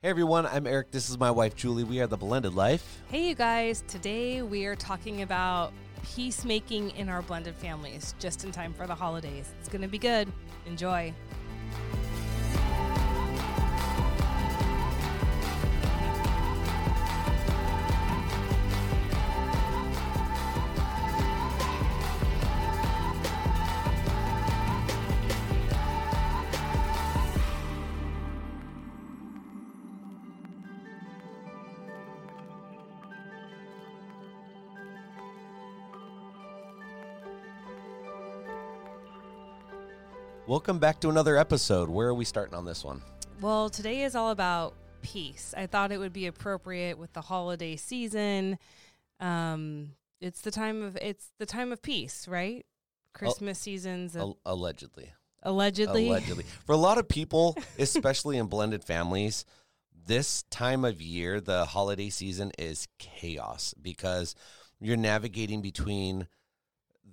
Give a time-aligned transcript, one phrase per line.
[0.00, 0.92] Hey everyone, I'm Eric.
[0.92, 1.82] This is my wife Julie.
[1.82, 3.02] We are the Blended Life.
[3.08, 3.82] Hey, you guys.
[3.88, 5.72] Today we are talking about
[6.04, 9.52] peacemaking in our blended families just in time for the holidays.
[9.58, 10.30] It's going to be good.
[10.66, 11.12] Enjoy.
[40.48, 41.90] Welcome back to another episode.
[41.90, 43.02] Where are we starting on this one?
[43.42, 45.52] Well, today is all about peace.
[45.54, 48.58] I thought it would be appropriate with the holiday season.
[49.20, 49.90] Um,
[50.22, 52.64] it's the time of it's the time of peace, right?
[53.12, 55.12] Christmas seasons Al- allegedly.
[55.42, 56.08] allegedly.
[56.08, 56.46] Allegedly.
[56.64, 59.44] For a lot of people, especially in blended families,
[60.06, 64.34] this time of year, the holiday season is chaos because
[64.80, 66.26] you're navigating between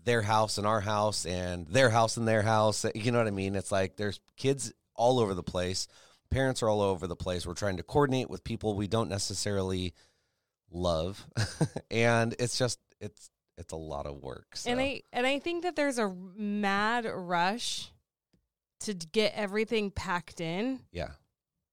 [0.04, 2.86] their house and our house and their house and their house.
[2.94, 3.56] You know what I mean?
[3.56, 5.88] It's like there's kids all over the place.
[6.30, 7.46] Parents are all over the place.
[7.46, 9.94] We're trying to coordinate with people we don't necessarily
[10.72, 11.26] love.
[11.92, 14.56] and it's just it's it's a lot of work.
[14.56, 14.72] So.
[14.72, 17.92] And I and I think that there's a mad rush
[18.82, 21.12] to get everything packed in yeah.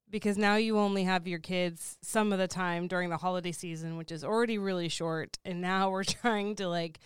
[0.08, 3.96] because now you only have your kids some of the time during the holiday season,
[3.96, 7.00] which is already really short, and now we're trying to like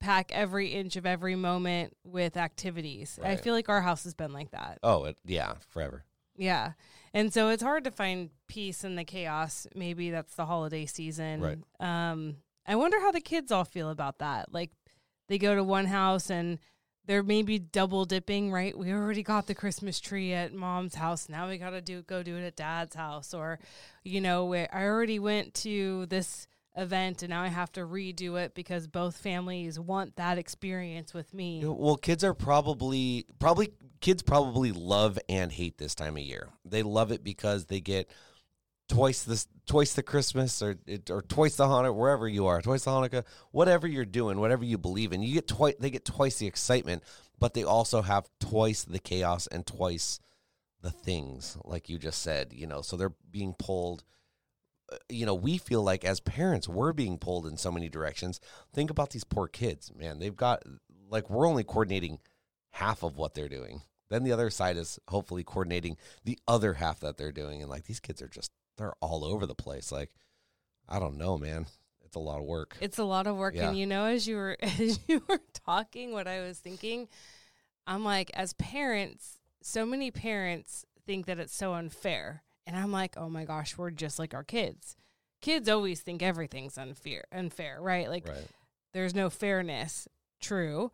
[0.00, 3.18] pack every inch of every moment with activities.
[3.22, 4.78] I feel like our house has been like that.
[4.82, 6.04] Oh, it, yeah, forever.
[6.36, 6.72] Yeah.
[7.14, 9.66] And so it's hard to find peace in the chaos.
[9.74, 11.40] Maybe that's the holiday season.
[11.40, 11.58] Right.
[11.80, 12.36] Um,
[12.66, 14.52] I wonder how the kids all feel about that.
[14.52, 14.70] Like
[15.28, 16.58] they go to one house and
[17.06, 18.76] they're maybe double dipping, right?
[18.76, 21.28] We already got the Christmas tree at mom's house.
[21.28, 23.60] Now we got to do go do it at dad's house or
[24.04, 26.46] you know, I already went to this
[26.76, 31.32] event and now I have to redo it because both families want that experience with
[31.32, 31.62] me.
[31.64, 36.48] Well, kids are probably probably kids probably love and hate this time of year.
[36.64, 38.10] They love it because they get
[38.88, 40.76] twice this twice the Christmas or
[41.10, 44.78] or twice the Hanukkah wherever you are, twice the Hanukkah, whatever you're doing, whatever you
[44.78, 45.22] believe in.
[45.22, 47.02] You get twice they get twice the excitement,
[47.38, 50.20] but they also have twice the chaos and twice
[50.82, 52.82] the things like you just said, you know.
[52.82, 54.04] So they're being pulled
[55.08, 58.40] you know, we feel like as parents, we're being pulled in so many directions.
[58.72, 60.18] Think about these poor kids, man.
[60.18, 60.62] They've got
[61.08, 62.18] like we're only coordinating
[62.70, 63.82] half of what they're doing.
[64.08, 67.60] Then the other side is hopefully coordinating the other half that they're doing.
[67.60, 69.90] And like these kids are just they're all over the place.
[69.90, 70.10] Like,
[70.88, 71.66] I don't know, man.
[72.04, 72.76] It's a lot of work.
[72.80, 73.68] It's a lot of work, Yeah.
[73.68, 77.08] and you know, as you were as you were talking, what I was thinking,
[77.86, 83.16] I'm like, as parents, so many parents think that it's so unfair, and I'm like,
[83.16, 84.96] oh my gosh, we're just like our kids.
[85.40, 88.08] Kids always think everything's unfair, unfair, right?
[88.08, 88.48] Like right.
[88.92, 90.08] there's no fairness.
[90.40, 90.90] True.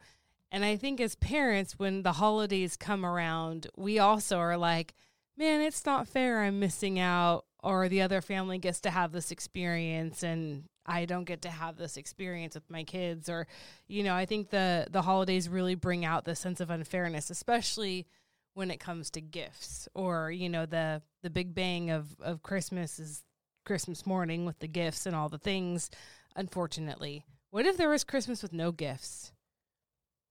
[0.50, 4.94] And I think as parents, when the holidays come around, we also are like,
[5.36, 6.42] man, it's not fair.
[6.42, 7.46] I'm missing out.
[7.64, 11.76] Or the other family gets to have this experience and I don't get to have
[11.76, 13.28] this experience with my kids.
[13.28, 13.46] Or,
[13.86, 18.06] you know, I think the, the holidays really bring out the sense of unfairness, especially
[18.54, 22.98] when it comes to gifts or, you know, the, the big bang of, of Christmas
[22.98, 23.24] is
[23.64, 25.90] Christmas morning with the gifts and all the things,
[26.36, 27.24] unfortunately.
[27.50, 29.32] What if there was Christmas with no gifts?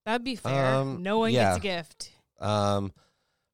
[0.06, 0.75] That'd be fair.
[0.75, 1.51] Um, no one yeah.
[1.53, 2.12] gets a gift.
[2.39, 2.94] Um,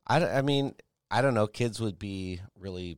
[0.08, 0.74] I, I mean,
[1.12, 1.48] I don't know.
[1.48, 2.98] Kids would be really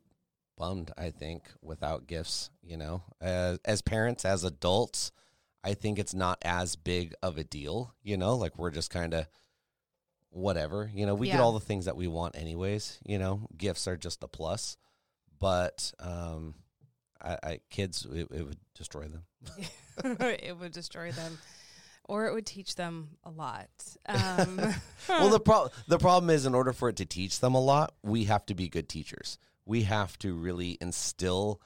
[0.57, 5.11] bummed, I think, without gifts, you know, as, as parents, as adults,
[5.63, 9.13] I think it's not as big of a deal, you know, like we're just kind
[9.13, 9.27] of
[10.31, 10.89] whatever.
[10.93, 12.99] You know, we get all the things that we want anyways.
[13.05, 14.77] You know, gifts are just a plus,
[15.39, 16.55] but um,
[17.21, 19.23] I, I kids it, it would destroy them.
[20.19, 21.37] it would destroy them,
[22.05, 23.69] or it would teach them a lot.
[24.07, 24.57] Um,
[25.09, 27.93] well, the pro- the problem is, in order for it to teach them a lot,
[28.03, 29.37] we have to be good teachers.
[29.65, 31.61] We have to really instill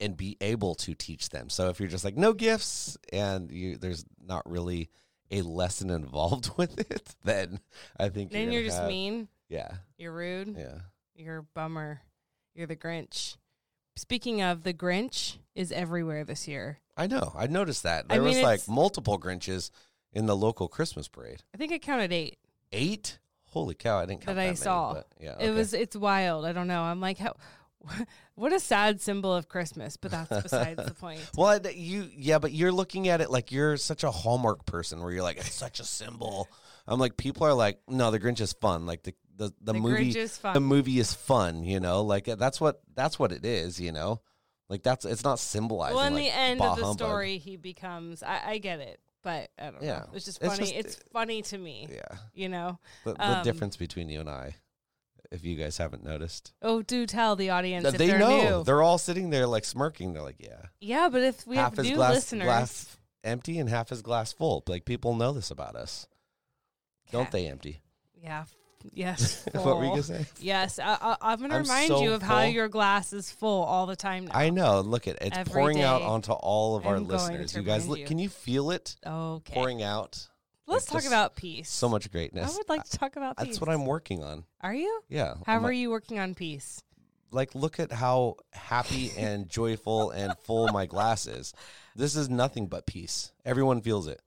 [0.00, 1.48] and be able to teach them.
[1.48, 4.90] So if you're just like no gifts and you there's not really
[5.30, 7.60] a lesson involved with it, then
[7.98, 9.28] I think then you're, you're just have- mean.
[9.48, 10.56] Yeah, You're rude.
[10.58, 10.78] yeah.
[11.14, 12.00] You're a bummer.
[12.54, 13.36] You're the Grinch.
[13.94, 16.78] Speaking of, the Grinch is everywhere this year.
[16.96, 17.32] I know.
[17.36, 19.70] I noticed that I there mean, was like multiple Grinches
[20.12, 21.42] in the local Christmas parade.
[21.54, 22.38] I think I counted eight.
[22.72, 23.18] Eight.
[23.50, 23.98] Holy cow!
[23.98, 24.94] I didn't count That I many, saw.
[24.94, 25.74] but yeah, It was.
[25.74, 26.44] It's wild.
[26.44, 26.82] I don't know.
[26.82, 27.36] I'm like, how?
[28.36, 29.96] What a sad symbol of Christmas.
[29.96, 31.20] But that's besides the point.
[31.36, 35.12] Well, you yeah, but you're looking at it like you're such a Hallmark person, where
[35.12, 36.48] you're like it's such a symbol.
[36.86, 38.86] I'm like people are like, no, the Grinch is fun.
[38.86, 40.54] Like the the, the, The movie, is fun.
[40.54, 41.64] the movie is fun.
[41.64, 43.80] You know, like that's what that's what it is.
[43.80, 44.20] You know,
[44.68, 45.96] like that's it's not symbolizing.
[45.96, 46.98] Well, in like, the end bah of the humbug.
[47.08, 48.22] story, he becomes.
[48.22, 50.00] I, I get it, but I don't Yeah.
[50.00, 50.06] know.
[50.14, 50.72] It's just It's funny.
[50.72, 51.88] just- it's funny to me.
[51.90, 52.78] Yeah, You know.
[53.04, 54.54] the, the Um, difference between you and I,
[55.34, 58.64] if you guys haven't noticed, Oh, do tell the audience if they they're know new.
[58.64, 60.12] they're all sitting there like smirking.
[60.12, 63.58] They're like, yeah, yeah, but if we half have his new glass listeners, glass empty
[63.58, 64.62] and half his glass full.
[64.66, 66.06] Like people know this about us,
[67.10, 67.42] don't Okay.
[67.44, 67.48] they?
[67.48, 67.82] Empty.
[68.22, 68.44] yeah,
[68.92, 69.90] yes, what were you full.
[69.90, 70.26] gonna say?
[70.40, 72.48] Yes, I, I, I'm going to I'm remind so you of how full.
[72.50, 74.34] your glass is full all the time now.
[74.38, 74.80] I know.
[74.80, 76.04] Look at it's Every pouring out day.
[76.04, 77.52] onto all of our I'm going listeners.
[77.52, 78.06] to You guys, remind look, you.
[78.06, 79.54] can you feel it okay.
[79.54, 80.28] pouring out?
[80.66, 81.70] Let's talk about peace.
[81.70, 82.52] So much greatness.
[82.52, 83.46] I would like to talk about peace.
[83.46, 84.44] That's what I'm working on.
[84.60, 85.02] Are you?
[85.08, 85.34] Yeah.
[85.46, 86.82] How I'm are like, you working on peace?
[87.30, 91.52] like, look at how happy and joyful and full my glass is.
[91.96, 93.32] This is nothing but peace.
[93.44, 94.20] Everyone feels it.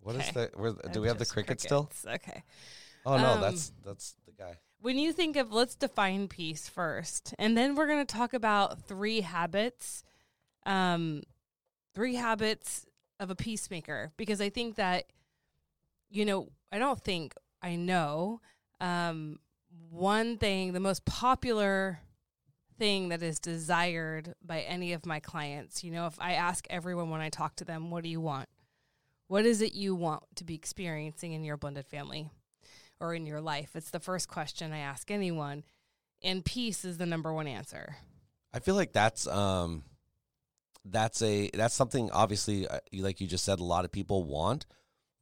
[0.00, 0.48] What is Okay.
[0.52, 0.58] the?
[0.58, 1.90] Where, do I'm we have the cricket still?
[2.06, 2.42] Okay.
[3.04, 4.58] Oh no, Um, that's that's the guy.
[4.80, 8.82] When you think of, let's define peace first, and then we're going to talk about
[8.82, 10.04] three habits,
[10.66, 11.22] um,
[11.94, 12.86] three habits
[13.20, 15.04] of a peacemaker, because I think that,
[16.10, 18.40] you know, I don't think I know,
[18.80, 19.38] um,
[19.90, 22.00] one thing, the most popular
[22.78, 27.10] thing that is desired by any of my clients, you know, if I ask everyone
[27.10, 28.48] when I talk to them, what do you want?
[29.26, 32.30] What is it you want to be experiencing in your blended family?
[33.00, 33.70] or in your life?
[33.74, 35.64] It's the first question I ask anyone.
[36.22, 37.96] And peace is the number one answer.
[38.52, 39.84] I feel like that's um
[40.90, 44.66] that's a that's something obviously uh, like you just said a lot of people want,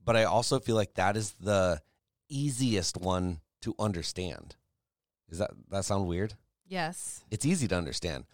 [0.04, 1.80] but I also feel like that is the
[2.28, 4.56] easiest one to understand.
[5.28, 6.34] Is that that sound weird?
[6.66, 7.24] Yes.
[7.30, 8.24] It's easy to understand.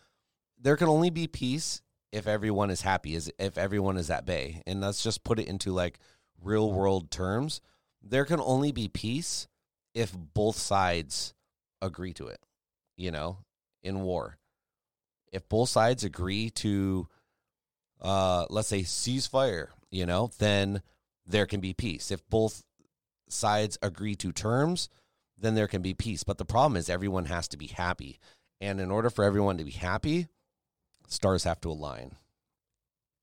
[0.59, 1.83] There can only be peace
[2.13, 4.63] if everyone is happy, is if everyone is at bay.
[4.67, 5.99] And let's just put it into like
[6.43, 7.61] real world terms.
[8.03, 9.49] There can only be peace
[9.95, 11.35] if both sides
[11.81, 12.41] agree to it,
[12.97, 13.39] you know,
[13.83, 14.39] in war.
[15.33, 17.09] If both sides agree to
[18.03, 20.83] uh let's say ceasefire, you know, then
[21.27, 22.11] there can be peace.
[22.11, 22.65] If both
[23.29, 24.89] sides agree to terms,
[25.39, 26.23] then there can be peace.
[26.25, 28.19] But the problem is everyone has to be happy.
[28.61, 30.29] And in order for everyone to be happy,
[31.09, 32.17] stars have to align.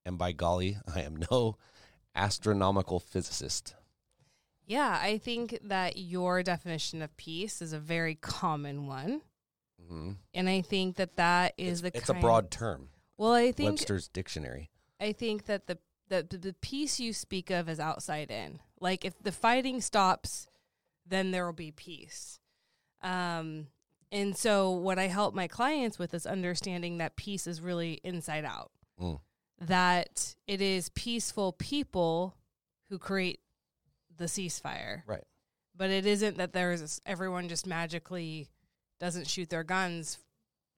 [0.05, 1.57] And by golly, I am no
[2.15, 3.75] astronomical physicist.
[4.65, 9.21] Yeah, I think that your definition of peace is a very common one.
[9.87, 12.89] hmm And I think that that is It's, the it's a broad term.
[13.19, 14.71] Well, I think Webster's dictionary.
[14.99, 18.61] I think that the, the the the peace you speak of is outside in.
[18.79, 20.47] Like if the fighting stops,
[21.05, 22.39] then there will be peace.
[23.03, 23.67] Um,
[24.09, 28.45] and so what I help my clients with is understanding that peace is really inside
[28.45, 28.71] out.
[28.99, 29.19] Mm.
[29.59, 32.37] That it is peaceful people
[32.89, 33.41] who create
[34.15, 35.01] the ceasefire.
[35.05, 35.25] Right.
[35.75, 38.47] But it isn't that there's everyone just magically
[38.97, 40.19] doesn't shoot their guns,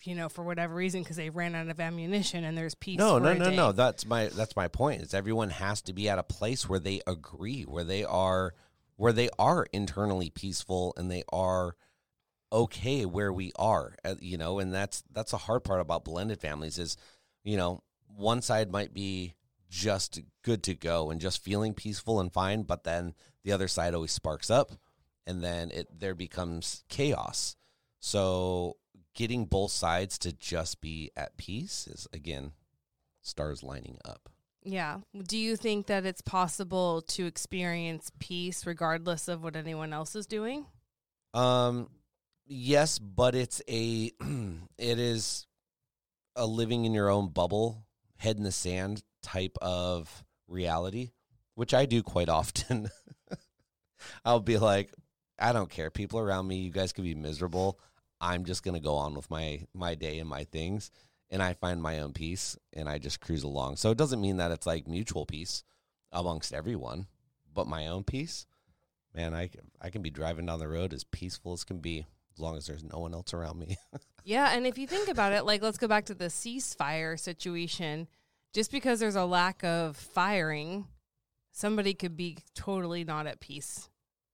[0.06, 2.98] you know, for whatever reason because they ran out of ammunition and there's peace.
[2.98, 3.56] No, no, no, day.
[3.56, 3.72] no.
[3.72, 5.02] That's my that's my point.
[5.02, 8.54] Is everyone has to be at a place where they agree, where they are
[8.96, 11.76] where they are internally peaceful and they are
[12.54, 16.40] okay where we are, uh, you know, and that's that's a hard part about blended
[16.40, 16.98] families is,
[17.44, 19.36] you know, one side might be
[19.70, 23.94] just good to go and just feeling peaceful and fine, but then the other side
[23.94, 24.72] always sparks up
[25.26, 27.56] and then it there becomes chaos.
[28.00, 28.78] So
[29.14, 32.52] getting both sides to just be at peace is again
[33.22, 34.30] stars lining up.
[34.64, 35.00] Yeah.
[35.28, 40.26] Do you think that it's possible to experience peace regardless of what anyone else is
[40.26, 40.66] doing?
[41.34, 41.90] Um
[42.46, 44.12] yes, but it's a
[44.78, 45.48] it is
[46.36, 47.86] a living in your own bubble,
[48.18, 51.12] head in the sand type of reality,
[51.56, 52.90] which I do quite often.
[54.26, 54.92] I'll be like,
[55.40, 55.90] I don't care.
[55.90, 57.80] People around me, you guys could be miserable.
[58.22, 60.92] I'm just gonna go on with my my day and my things,
[61.30, 63.78] and I find my own peace, and I just cruise along.
[63.78, 65.64] So it doesn't mean that it's like mutual peace
[66.12, 67.08] amongst everyone,
[67.52, 68.46] but my own peace.
[69.14, 69.50] Man, I
[69.82, 72.68] I can be driving down the road as peaceful as can be, as long as
[72.68, 73.76] there's no one else around me.
[74.24, 78.08] Yeah, and if you think about it, like let's go back to the ceasefire situation.
[78.54, 80.86] Just because there's a lack of firing,
[81.52, 83.90] somebody could be totally not at peace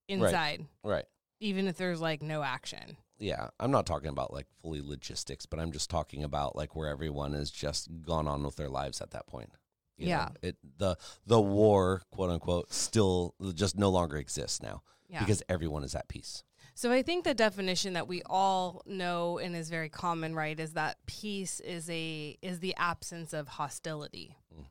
[0.07, 1.05] inside, right.
[1.39, 2.97] even if there's like no action.
[3.19, 6.89] Yeah, I'm not talking about like fully logistics, but I'm just talking about like where
[6.89, 9.49] everyone has just gone on with their lives at that point.
[9.97, 10.17] You Yeah.
[10.25, 15.19] know, it the the war, quote unquote, still just no longer exists now Yeah.
[15.19, 16.43] because everyone is at peace.
[16.75, 20.73] So I think the definition that we all know and is very common, right, is
[20.73, 24.37] that peace is a is the absence of hostility.
[24.55, 24.65] Mm.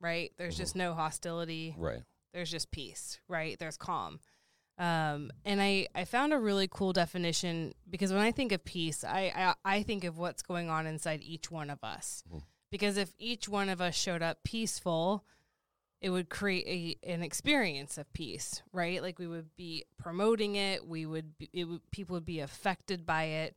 [0.00, 0.32] Right?
[0.38, 1.74] There's just no hostility.
[1.76, 2.02] Right.
[2.32, 3.58] There's just peace, right?
[3.58, 4.20] There's calm.
[4.80, 9.04] Um, and I, I found a really cool definition because when I think of peace,
[9.04, 12.24] I, I, I think of what's going on inside each one of us.
[12.32, 12.40] Mhm.
[12.70, 15.26] Because if each one of us showed up peaceful,
[16.00, 19.02] it would create a, an experience of peace, right?
[19.02, 20.86] Like we would be promoting it.
[20.86, 23.56] We would, be, it would, people would be affected by it.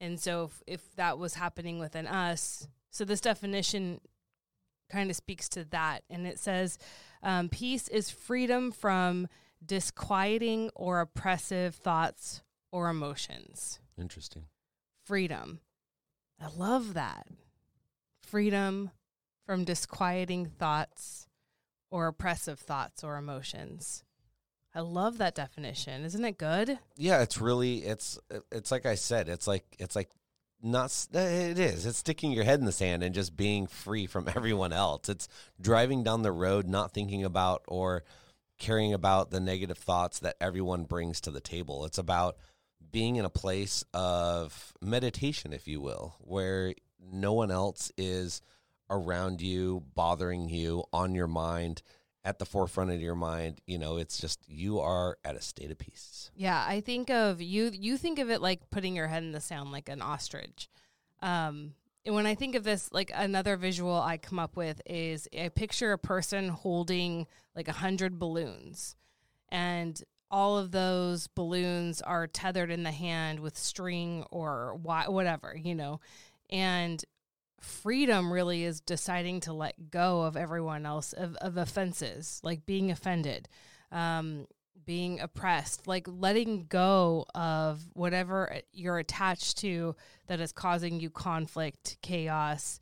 [0.00, 4.00] And so if, if that was happening within us, so this definition
[4.90, 6.04] kind of speaks to that.
[6.08, 6.78] And it says,
[7.22, 9.28] um, peace is freedom from
[9.64, 13.80] disquieting or oppressive thoughts or emotions.
[13.98, 14.44] Interesting.
[15.04, 15.60] Freedom.
[16.40, 17.26] I love that.
[18.20, 18.90] Freedom
[19.46, 21.26] from disquieting thoughts
[21.90, 24.02] or oppressive thoughts or emotions.
[24.74, 26.04] I love that definition.
[26.04, 26.78] Isn't it good?
[26.96, 28.18] Yeah, it's really it's
[28.50, 30.08] it's like I said, it's like it's like
[30.62, 31.84] not eh, it is.
[31.84, 35.08] It's sticking your head in the sand and just being free from everyone else.
[35.08, 35.28] It's
[35.60, 38.04] driving down the road not thinking about or
[38.62, 41.84] caring about the negative thoughts that everyone brings to the table.
[41.84, 42.36] It's about
[42.92, 46.72] being in a place of meditation, if you will, where
[47.12, 48.40] no one else is
[48.88, 51.82] around you, bothering you, on your mind,
[52.24, 53.60] at the forefront of your mind.
[53.66, 56.30] You know, it's just you are at a state of peace.
[56.36, 57.72] Yeah, I think of you.
[57.72, 60.68] You think of it like putting your head in the sand, like an ostrich.
[61.20, 65.28] Um, and when I think of this, like another visual I come up with is
[65.38, 68.96] I picture a person holding like a hundred balloons,
[69.50, 75.74] and all of those balloons are tethered in the hand with string or whatever, you
[75.74, 76.00] know,
[76.50, 77.04] and
[77.60, 82.90] freedom really is deciding to let go of everyone else of, of offenses like being
[82.90, 83.48] offended.
[83.92, 84.46] Um,
[84.84, 89.94] being oppressed, like letting go of whatever you're attached to
[90.26, 92.80] that is causing you conflict, chaos,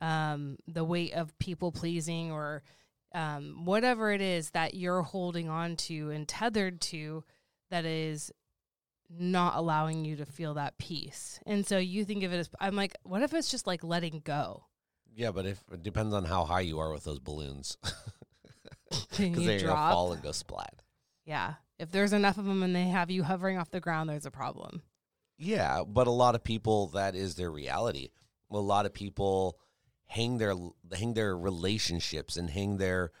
[0.00, 2.62] um, the weight of people pleasing, or
[3.14, 7.24] um, whatever it is that you're holding on to and tethered to
[7.70, 8.30] that is
[9.08, 11.40] not allowing you to feel that peace.
[11.46, 14.22] And so you think of it as I'm like, what if it's just like letting
[14.24, 14.64] go?
[15.14, 17.76] Yeah, but if it depends on how high you are with those balloons,
[18.90, 20.82] because they're gonna fall and go splat.
[21.30, 21.54] Yeah.
[21.78, 24.32] If there's enough of them and they have you hovering off the ground, there's a
[24.32, 24.82] problem.
[25.38, 28.08] Yeah, but a lot of people that is their reality.
[28.50, 29.56] A lot of people
[30.06, 30.54] hang their
[30.92, 33.12] hang their relationships and hang their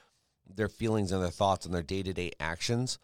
[0.44, 2.98] their feelings and their thoughts and their day to day actions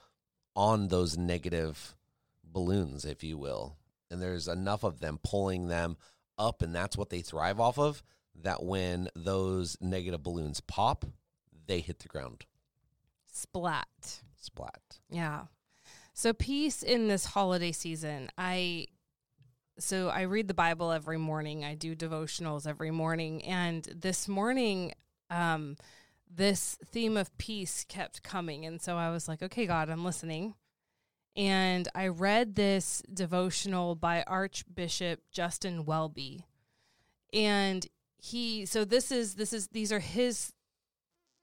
[0.57, 1.95] on those negative
[2.43, 3.77] balloons, if you will.
[4.11, 5.99] And there's enough of them pulling them
[6.37, 8.03] up, and that's what they thrive off of.
[8.43, 11.05] That when those negative balloons pop,
[11.69, 12.45] they hit the ground.
[13.33, 14.25] Splat.
[14.39, 14.99] Splat.
[15.11, 15.43] Yeah.
[16.15, 18.31] So peace in this holiday season.
[18.39, 18.87] I
[19.79, 21.65] so I read the Bible every morning.
[21.65, 24.95] I do devotionals every morning and this morning
[25.31, 25.77] um
[26.29, 30.55] this theme of peace kept coming and so I was like, "Okay, God, I'm listening."
[31.37, 36.47] And I read this devotional by Archbishop Justin Welby.
[37.33, 40.53] And he so this is this is these are his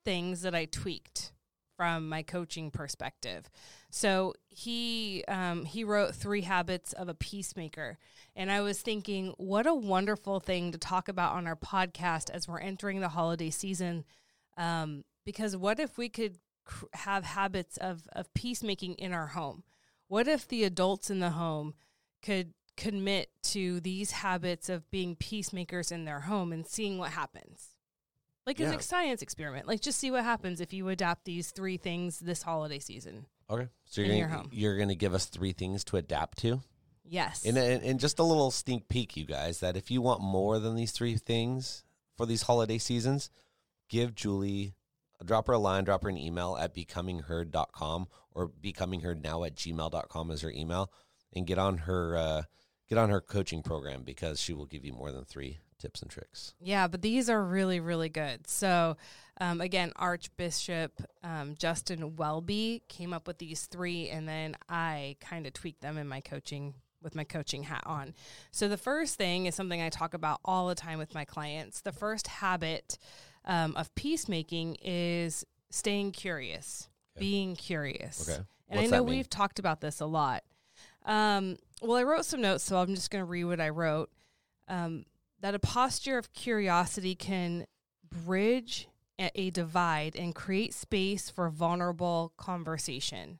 [0.04, 1.32] things that I tweaked
[1.76, 3.50] from my coaching perspective.
[3.90, 7.98] So he um, he wrote three habits of a peacemaker,
[8.34, 12.48] and I was thinking, what a wonderful thing to talk about on our podcast as
[12.48, 14.04] we're entering the holiday season.
[14.56, 19.62] Um, because what if we could cr- have habits of of peacemaking in our home?
[20.08, 21.74] What if the adults in the home
[22.22, 27.73] could commit to these habits of being peacemakers in their home and seeing what happens?
[28.46, 28.72] Like Yeah.
[28.74, 29.66] a science experiment.
[29.66, 33.26] Like just see what happens if you adapt these three things this holiday season.
[33.48, 34.48] Okay, so you're gonna your home.
[34.52, 36.60] you're gonna give us three things to adapt to.
[37.04, 37.44] Yes.
[37.44, 40.58] And, and and just a little sneak peek, you guys, that if you want more
[40.58, 41.84] than these three things
[42.16, 43.30] for these holiday seasons,
[43.88, 44.74] give Julie
[45.24, 50.42] drop her a line, drop her an email at becomingheard.com or becomingheardnow at gmail.com is
[50.42, 50.90] her email
[51.34, 52.42] and get on her uh,
[52.88, 56.10] get on her coaching program because she will give you more than three tips and
[56.10, 56.54] tricks.
[56.60, 58.46] Yeah, but these are really, really good.
[58.48, 58.96] So,
[59.40, 65.46] um, again, Archbishop um, Justin Welby came up with these three, and then I kind
[65.46, 68.14] of tweaked them in my coaching with my coaching hat on.
[68.50, 71.80] So, the first thing is something I talk about all the time with my clients.
[71.80, 72.96] The first habit
[73.44, 77.20] um, of peacemaking is staying curious, Okay.
[77.26, 78.28] being curious.
[78.28, 78.42] Okay.
[78.68, 80.42] And What's I know we've talked about this a lot.
[81.04, 84.10] Um, well, I wrote some notes, so I'm just going to read what I wrote.
[84.68, 85.04] Um,
[85.44, 87.66] that a posture of curiosity can
[88.08, 93.38] bridge a, divide and create space for vulnerable conversation.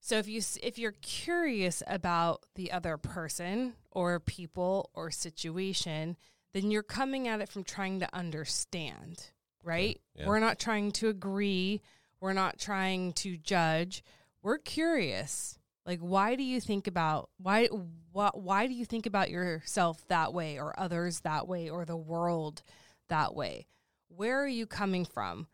[0.00, 6.16] So if you if you're curious about the other person or people or situation,
[6.54, 10.00] then you're coming at it from trying to understand, right?
[10.14, 10.26] yeah.
[10.26, 11.82] We're not trying to agree,
[12.20, 14.02] we're not trying to judge.
[14.40, 15.58] We're curious.
[15.84, 17.66] Like why do you think about why
[18.12, 21.96] why, why do you think about yourself that way or others that way or the
[21.96, 22.62] world
[23.08, 23.66] that way?
[24.08, 25.48] Where are you coming from?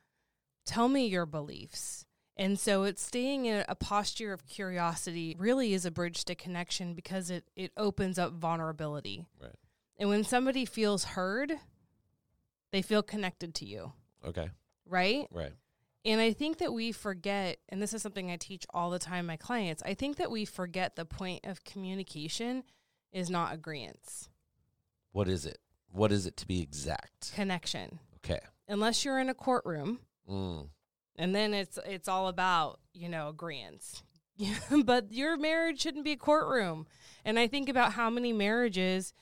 [0.66, 2.04] Tell me your beliefs.
[2.36, 6.94] And so it's staying in a posture of curiosity really is a bridge to connection
[6.94, 9.24] because it it opens up vulnerability.
[9.40, 9.54] Right.
[9.98, 11.52] And when somebody feels heard,
[12.70, 13.92] they feel connected to you,
[14.24, 14.50] Okay.
[14.86, 15.26] right?
[15.32, 15.52] Right.
[16.08, 19.26] And I think that we forget, and this is something I teach all the time
[19.26, 22.64] my clients, I think that we forget the point of communication
[23.12, 24.28] is not agreement,
[25.12, 25.58] What is it?
[25.92, 27.32] What is it to be exact?
[27.34, 27.98] connection.
[28.16, 28.40] Okay.
[28.68, 30.68] Unless you're in a courtroom, Mm.
[31.16, 34.02] and then it's it's all about, you know, agreements.
[34.84, 36.86] but your marriage shouldn't be a courtroom.
[37.24, 39.12] And I think about how many marriages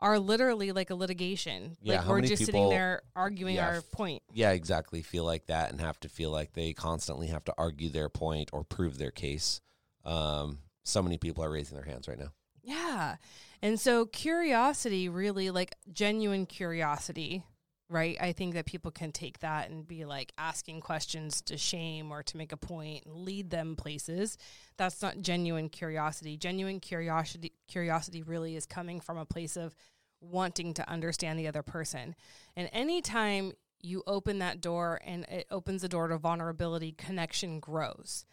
[0.00, 1.76] are literally like a litigation.
[1.80, 4.22] Yeah, like how we're many just sitting there arguing Yeah, our point.
[4.32, 5.02] Yeah, exactly.
[5.02, 8.50] Feel like that and have to feel like they constantly have to argue their point
[8.52, 9.60] or prove their case.
[10.04, 12.32] Um, so many people are raising their hands right now.
[12.62, 13.16] Yeah.
[13.62, 17.44] And so curiosity really like genuine curiosity,
[17.90, 18.16] right?
[18.20, 22.22] I think that people can take that and be like asking questions to shame or
[22.24, 24.36] to make a point and lead them places.
[24.76, 26.36] That's not genuine curiosity.
[26.36, 29.74] Genuine curiosity curiosity really is coming from a place of
[30.20, 32.14] wanting to understand the other person.
[32.56, 38.24] And anytime you open that door and it opens the door to vulnerability, connection grows.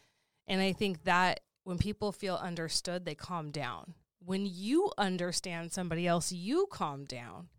[0.48, 3.95] And I think that when people feel understood, they calm down.
[4.24, 7.50] When you understand somebody else, you calm down.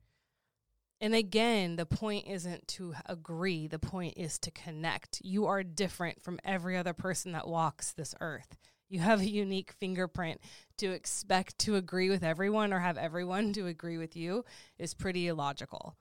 [1.00, 5.20] And again, the point isn't to agree, the point is to connect.
[5.22, 8.56] You are different from every other person that walks this earth.
[8.88, 10.40] You have a unique fingerprint.
[10.78, 14.44] To expect to agree with everyone or have everyone to agree with you
[14.78, 15.96] is pretty illogical.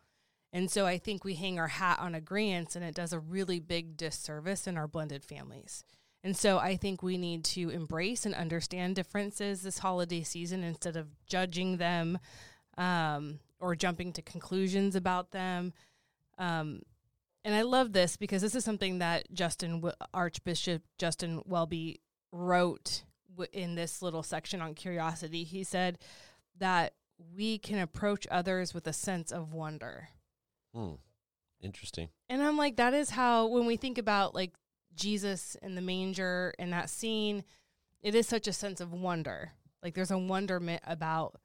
[0.52, 3.60] And so I think we hang our hat on agreements and it does a really
[3.60, 5.84] big disservice in our blended families.
[6.24, 10.96] And so I think we need to embrace and understand differences this holiday season instead
[10.96, 12.20] of judging them
[12.78, 15.72] um, or jumping to conclusions about them.
[16.38, 16.82] Um,
[17.44, 22.02] and I love this because this is something that Justin Archbishop Justin Welby
[22.36, 25.44] wrote w- in this little section on curiosity.
[25.44, 25.98] He said
[26.60, 26.94] that
[27.36, 30.10] we can approach others with a sense of wonder.
[30.74, 30.96] Hmm.
[31.62, 32.10] Interesting.
[32.30, 34.54] And I'm like, that is how, when we think about like
[34.96, 37.44] Jesus in the manger and that scene,
[38.02, 39.54] it is such a sense of wonder.
[39.82, 41.40] Like there's a wonderment about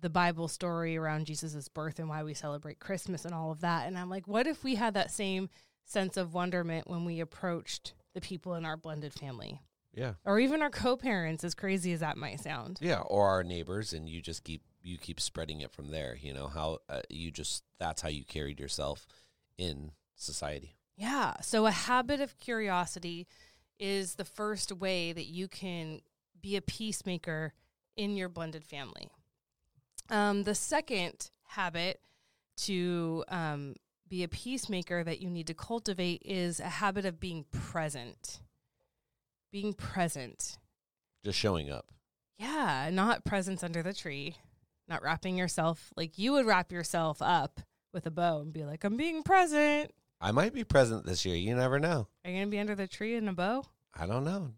[0.00, 3.86] the Bible story around Jesus' birth and why we celebrate Christmas and all of that.
[3.86, 5.50] And I'm like, what if we had that same
[5.84, 9.60] sense of wonderment when we approached the people in our blended family
[9.92, 10.14] Yeah.
[10.24, 12.78] or even our co parents, as crazy as that might sound?
[12.80, 13.00] Yeah.
[13.00, 16.16] Or our neighbors, and you just keep you keep spreading it from there.
[16.20, 19.06] You know how uh, you just that's how you carried yourself
[19.58, 20.76] in society.
[20.96, 21.34] Yeah.
[21.40, 23.26] So a habit of curiosity
[23.78, 26.00] is the first way that you can
[26.40, 27.54] be a peacemaker
[27.96, 29.10] in your blended family.
[30.10, 32.00] Um, the second habit
[32.58, 33.74] to um,
[34.08, 38.40] be a peacemaker that you need to cultivate is a habit of being present.
[39.52, 40.58] Being present.
[41.24, 41.86] Just showing up.
[42.38, 44.36] Yeah, not presents under the tree,
[44.88, 47.60] not wrapping yourself like you would wrap yourself up
[47.92, 49.92] with a bow and be like, I'm being present.
[50.20, 51.36] I might be present this year.
[51.36, 52.06] You never know.
[52.24, 53.64] Are you going to be under the tree in a bow?
[53.94, 54.52] I don't know.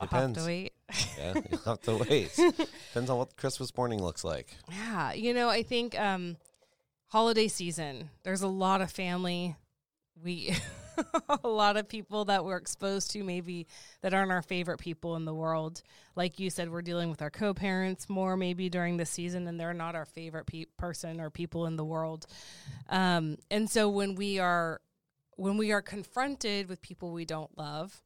[0.00, 0.38] I'll have Depends.
[0.38, 0.72] to wait.
[1.18, 2.34] Yeah, you'll have to wait.
[2.34, 4.56] Depends on what Christmas morning looks like.
[4.70, 6.36] Yeah, you know, I think um,
[7.08, 8.10] holiday season.
[8.24, 9.56] There's a lot of family.
[10.22, 10.54] We
[11.44, 13.66] a lot of people that we're exposed to maybe
[14.02, 15.82] that aren't our favorite people in the world.
[16.16, 19.74] Like you said, we're dealing with our co-parents more maybe during the season, and they're
[19.74, 22.26] not our favorite pe- person or people in the world.
[22.88, 24.80] Um, and so when we are
[25.36, 28.02] when we are confronted with people we don't love,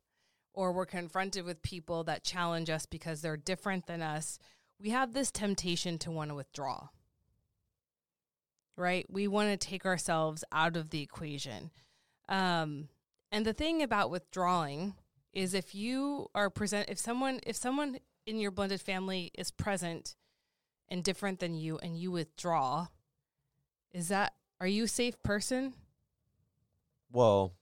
[0.55, 4.39] or we're confronted with people that challenge us because they're different than us,
[4.81, 6.89] we have this temptation to want to withdraw.
[8.77, 9.07] Right?
[9.09, 11.71] We want to take ourselves out of the equation.
[12.29, 12.89] Um,
[13.31, 14.95] and the thing about withdrawing
[15.33, 20.17] is if you are present, if someone, if someone in your blended family is present
[20.89, 22.87] and different than you, and you withdraw,
[23.93, 25.75] is that are you a safe person?
[27.13, 27.53] Well,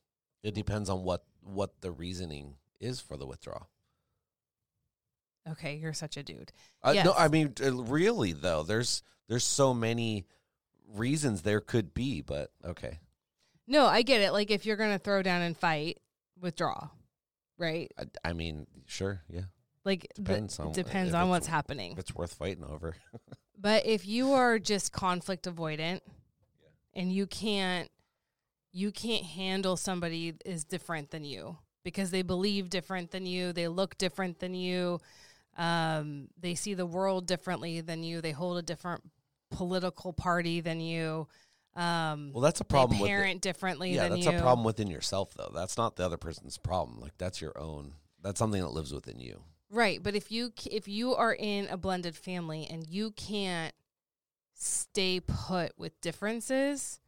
[0.42, 3.68] it depends on what what the reasoning is for the withdrawal.
[5.50, 6.52] Okay, you're such a dude.
[6.82, 7.04] Uh, Yes.
[7.04, 8.62] No, I mean uh, really though.
[8.62, 10.26] There's there's so many
[10.94, 12.98] reasons there could be, but okay.
[13.66, 14.32] No, I get it.
[14.32, 15.98] Like if you're gonna throw down and fight,
[16.40, 16.88] withdraw,
[17.58, 17.90] right?
[17.98, 19.42] I, I mean, sure, yeah.
[19.84, 21.92] Like the- Depends on- depends on what's happening.
[21.92, 22.96] If it's worth fighting over.
[23.56, 26.00] But if you are just conflict avoidant
[26.92, 27.88] and you can't
[28.72, 33.68] you can't handle somebody is different than you because they believe different than you, they
[33.68, 35.00] look different than you,
[35.56, 39.02] um, they see the world differently than you, they hold a different
[39.50, 41.28] political party than you.
[41.76, 44.30] Um, Well, that's a problem they with parent differently Yeah, that's you.
[44.30, 45.50] a problem within yourself though.
[45.54, 47.00] That's not the other person's problem.
[47.00, 47.94] Like that's your own.
[48.22, 49.42] That's something that lives within you.
[49.70, 53.74] Right, but if you if you are in a blended family and you can't
[54.54, 57.00] stay put with differences,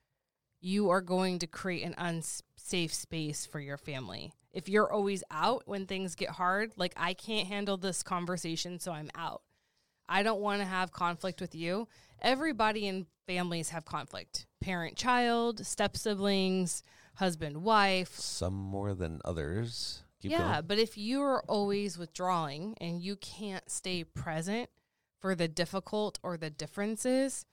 [0.61, 4.33] you are going to create an unsafe space for your family.
[4.53, 8.91] If you're always out when things get hard, like I can't handle this conversation, so
[8.91, 9.43] I'm out.
[10.09, 11.89] I don't want to have conflict with you.
[12.21, 14.47] Everybody in families have conflict.
[14.67, 16.83] Parent child, step siblings,
[17.15, 20.03] husband wife, Some more than others.
[20.21, 20.65] Keep yeah, going.
[20.67, 24.69] but if you're always withdrawing and you can't stay present
[25.21, 27.47] for the difficult or the differences,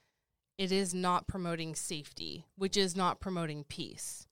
[0.57, 4.25] it is not promoting safety, which is not promoting peace.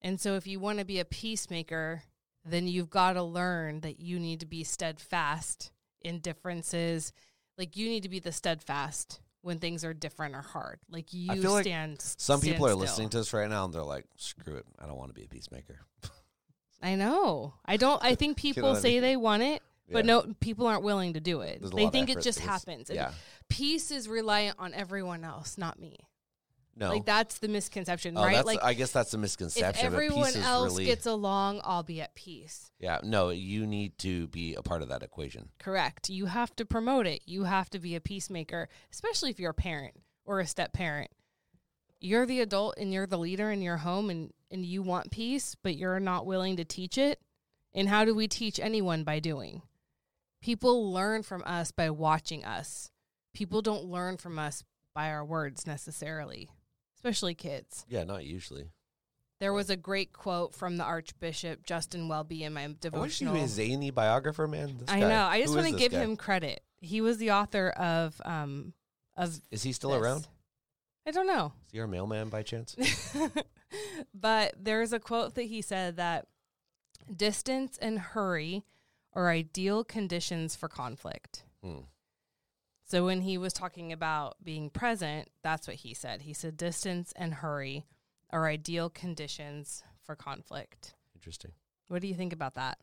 [0.00, 2.04] And so if you want to be a peacemaker,
[2.44, 7.12] then you've got to learn that you need to be steadfast in differences.
[7.56, 10.78] Like you need to be the steadfast when things are different or hard.
[10.90, 12.00] Like you feel like stand.
[12.00, 12.78] Some people are still.
[12.78, 15.24] listening to us right now and they're like, "Screw it, I don't want to be
[15.24, 15.80] a peacemaker."
[16.82, 17.54] I know.
[17.64, 18.02] I don't.
[18.04, 19.02] I think people what I say mean?
[19.02, 20.12] they want it, but Yeah.
[20.12, 21.60] no, people aren't willing to do it.
[21.60, 22.90] There's they think it just happens.
[22.92, 23.12] Yeah,
[23.48, 25.98] Peace is reliant on everyone else, not me.
[26.78, 26.90] No.
[26.90, 28.44] Like that's the misconception, oh, right?
[28.44, 29.90] Like I guess that's a if misconception.
[29.90, 32.70] but everyone peace else really, gets along, I'll be at peace.
[32.78, 33.30] yeah, no.
[33.30, 35.48] You need to be a part of that equation.
[35.58, 36.08] Correct.
[36.08, 37.22] You have to promote it.
[37.26, 41.10] You have to be a peacemaker, especially if you're a parent or a step parent.
[42.00, 45.56] You're the adult and you're the leader in your home and, and you want peace,
[45.60, 47.18] but you're not willing to teach it.
[47.74, 49.62] And how do we teach anyone by doing?
[50.40, 52.92] People learn from us by watching us.
[53.34, 54.62] People don't learn from us
[54.94, 56.48] by our words necessarily,
[56.98, 57.86] especially kids.
[57.88, 58.70] Yeah, not usually.
[59.40, 62.78] There was a great quote from the Archbishop Justin Welby in my I wish he
[62.80, 63.34] devotional.
[63.34, 64.78] was a zany biographer, man.
[64.78, 65.22] This I guy- know.
[65.24, 65.98] I just want to give guy?
[65.98, 66.60] him credit.
[66.80, 68.72] He was the author of um
[69.16, 70.00] of Is he still this.
[70.02, 70.26] around?
[71.06, 71.52] I don't know.
[71.66, 72.76] Is he our mailman by chance?
[74.14, 76.26] but there's a quote that he said that
[77.14, 78.64] distance and hurry
[79.14, 81.44] are ideal conditions for conflict.
[81.64, 81.78] Hmm.
[82.88, 86.22] So when he was talking about being present, that's what he said.
[86.22, 87.84] He said distance and hurry
[88.30, 90.94] are ideal conditions for conflict.
[91.14, 91.52] Interesting.
[91.88, 92.78] What do you think about that?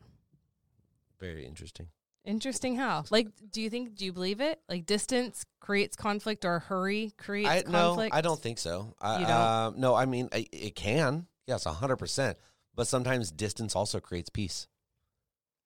[1.18, 1.88] Very interesting.
[2.24, 3.04] Interesting how?
[3.10, 4.60] Like do you think do you believe it?
[4.68, 8.14] Like distance creates conflict or hurry creates I no, conflict?
[8.14, 8.94] I don't think so.
[9.00, 9.30] I, You don't?
[9.30, 11.26] Uh, no, I mean I, it can.
[11.46, 12.38] Yes, hundred percent.
[12.74, 14.68] But sometimes distance also creates peace.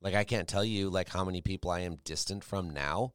[0.00, 3.12] Like I can't tell you like how many people I am distant from now,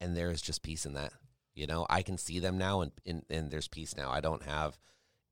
[0.00, 1.12] and there is just peace in that.
[1.54, 4.10] You know, I can see them now, and and, and there's peace now.
[4.10, 4.78] I don't have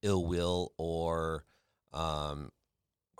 [0.02, 1.44] ill will or
[1.92, 2.50] um,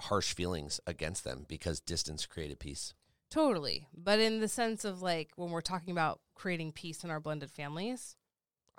[0.01, 2.95] harsh feelings against them because distance created peace.
[3.31, 3.89] Totally.
[3.97, 7.51] But in the sense of like when we're talking about creating peace in our blended
[7.51, 8.17] families,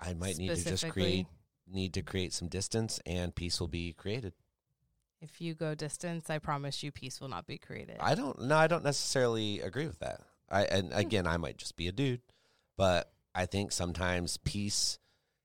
[0.00, 1.26] I might need to just create
[1.70, 4.32] need to create some distance, and peace will be created.
[5.20, 7.96] If you go distance, I promise you peace will not be created.
[8.00, 10.20] I don't no, I don't necessarily agree with that.
[10.50, 12.22] I and again, I might just be a dude,
[12.78, 14.98] but I think sometimes peace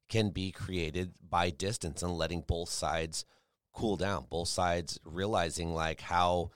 [0.08, 3.26] can be created by distance and letting both sides
[3.74, 4.28] cool down.
[4.30, 6.52] Both sides realizing like how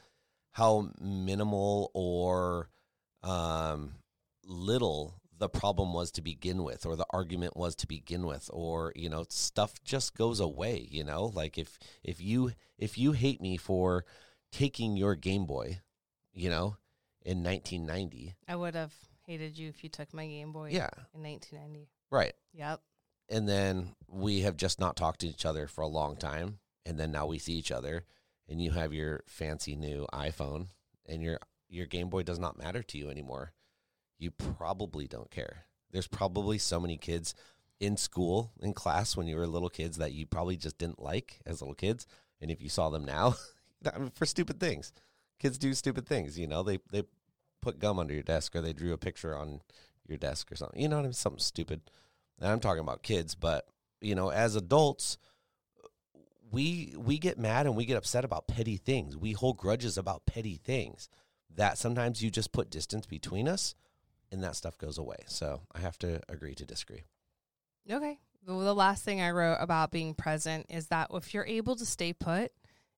[0.52, 2.70] how minimal or
[3.24, 3.96] um
[4.46, 8.94] little the problem was to begin with or the argument was to begin with or
[8.96, 13.42] you know stuff just goes away you know like if if you if you hate
[13.42, 14.06] me for
[14.52, 15.80] taking your game boy
[16.34, 16.78] you know
[17.24, 18.94] in 1990 I would have
[19.28, 21.88] hated you if you took my Game Boy yeah in 1990.
[22.10, 22.82] right Yep.
[23.30, 26.98] and then we have just not talked to each other for a long time and
[27.00, 28.06] then now we see each other,
[28.48, 30.68] and you have your fancy new iPhone,
[31.06, 31.38] and your
[31.68, 33.52] your Game Boy does not matter to you anymore.
[34.18, 35.66] You probably don't care.
[35.92, 37.36] There's probably so many kids
[37.82, 41.42] in school in class when you were little kids that you probably just didn't like
[41.46, 42.08] as little kids,
[42.40, 43.36] and if you saw them now,
[44.14, 44.94] for stupid things,
[45.38, 46.40] kids do stupid things.
[46.40, 47.04] You know, they they
[47.62, 49.62] put gum under your desk or they drew a picture on
[50.08, 50.82] your desk or something.
[50.82, 51.14] You know what I mean?
[51.14, 51.82] Something stupid.
[52.40, 53.68] And I'm talking about kids, but
[54.02, 55.18] you know, as adults,
[56.52, 59.18] we we get mad and we get upset about petty things.
[59.18, 61.10] We hold grudges about petty things
[61.56, 63.76] that sometimes you just put distance between us
[64.32, 65.18] and that stuff goes away.
[65.28, 67.06] So I have to agree to disagree.
[67.90, 68.20] Okay.
[68.46, 71.86] The the last thing I wrote about being present is that if you're able to
[71.86, 72.52] stay put,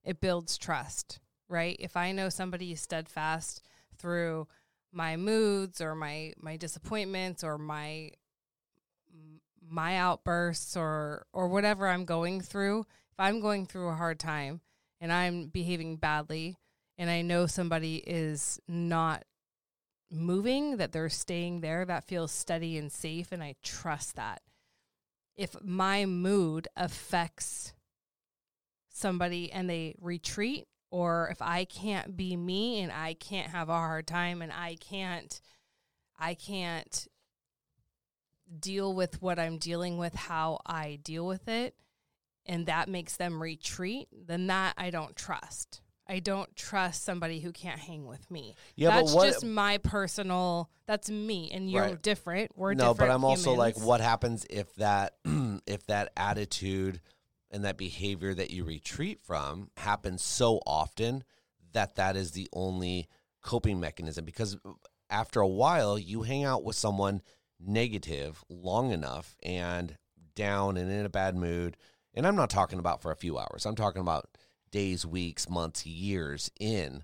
[0.03, 1.75] it builds trust, right?
[1.79, 3.61] If I know somebody is steadfast
[3.99, 4.47] through
[4.91, 8.11] my moods or my my disappointments or my
[9.61, 12.81] my outbursts or or whatever I'm going through,
[13.11, 14.61] if I'm going through a hard time
[14.99, 16.57] and I'm behaving badly
[16.97, 19.23] and I know somebody is not
[20.11, 24.41] moving, that they're staying there, that feels steady and safe and I trust that.
[25.37, 27.73] If my mood affects
[28.89, 33.73] somebody and they retreat or if I can't be me and I can't have a
[33.73, 35.39] hard time and I can't
[36.17, 37.07] I can't
[38.59, 41.75] deal with what I'm dealing with how I deal with it
[42.45, 45.81] and that makes them retreat, then that I don't trust.
[46.07, 48.55] I don't trust somebody who can't hang with me.
[48.75, 50.71] Yeah, that's but what, just my personal.
[50.87, 52.01] That's me, and you're Right.
[52.01, 52.51] different.
[52.57, 52.79] We're different.
[52.79, 53.09] no, different.
[53.09, 55.13] but I'm also like, what happens if that
[55.67, 56.99] if that attitude
[57.51, 61.23] and that behavior that you retreat from happens so often
[61.73, 63.07] that that is the only
[63.41, 64.25] coping mechanism?
[64.25, 64.57] Because
[65.09, 67.21] after a while, you hang out with someone
[67.59, 69.97] negative long enough and
[70.35, 71.75] down and in a bad mood,
[72.13, 73.65] and I'm not talking about for a few hours.
[73.65, 74.37] I'm talking about
[74.71, 77.03] days, weeks, months, years in.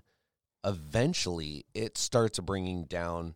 [0.64, 3.34] Eventually, it starts bringing down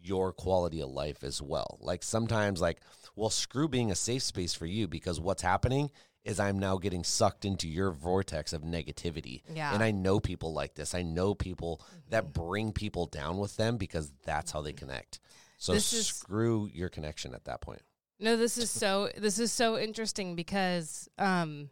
[0.00, 1.78] your quality of life as well.
[1.80, 2.80] Like sometimes, like,
[3.14, 5.90] well, screw being a safe space for you because what's happening
[6.24, 9.42] is I'm now getting sucked into your vortex of negativity.
[9.52, 9.74] Yeah.
[9.74, 10.94] And I know people like this.
[10.94, 15.18] I know people that bring people down with them because that's how they connect.
[15.58, 17.82] So This is- screw your connection at that point.
[18.20, 21.70] No, this is so this is so interesting because um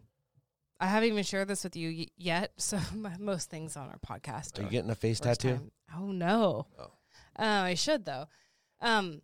[0.81, 2.53] I haven't even shared this with you y- yet.
[2.59, 5.49] So my, most things on our podcast Are you getting a face tattoo?
[5.57, 5.71] time.
[5.97, 6.67] Oh no.
[6.79, 6.91] Oh.
[7.39, 8.27] Uh, I should though.
[8.81, 9.23] Um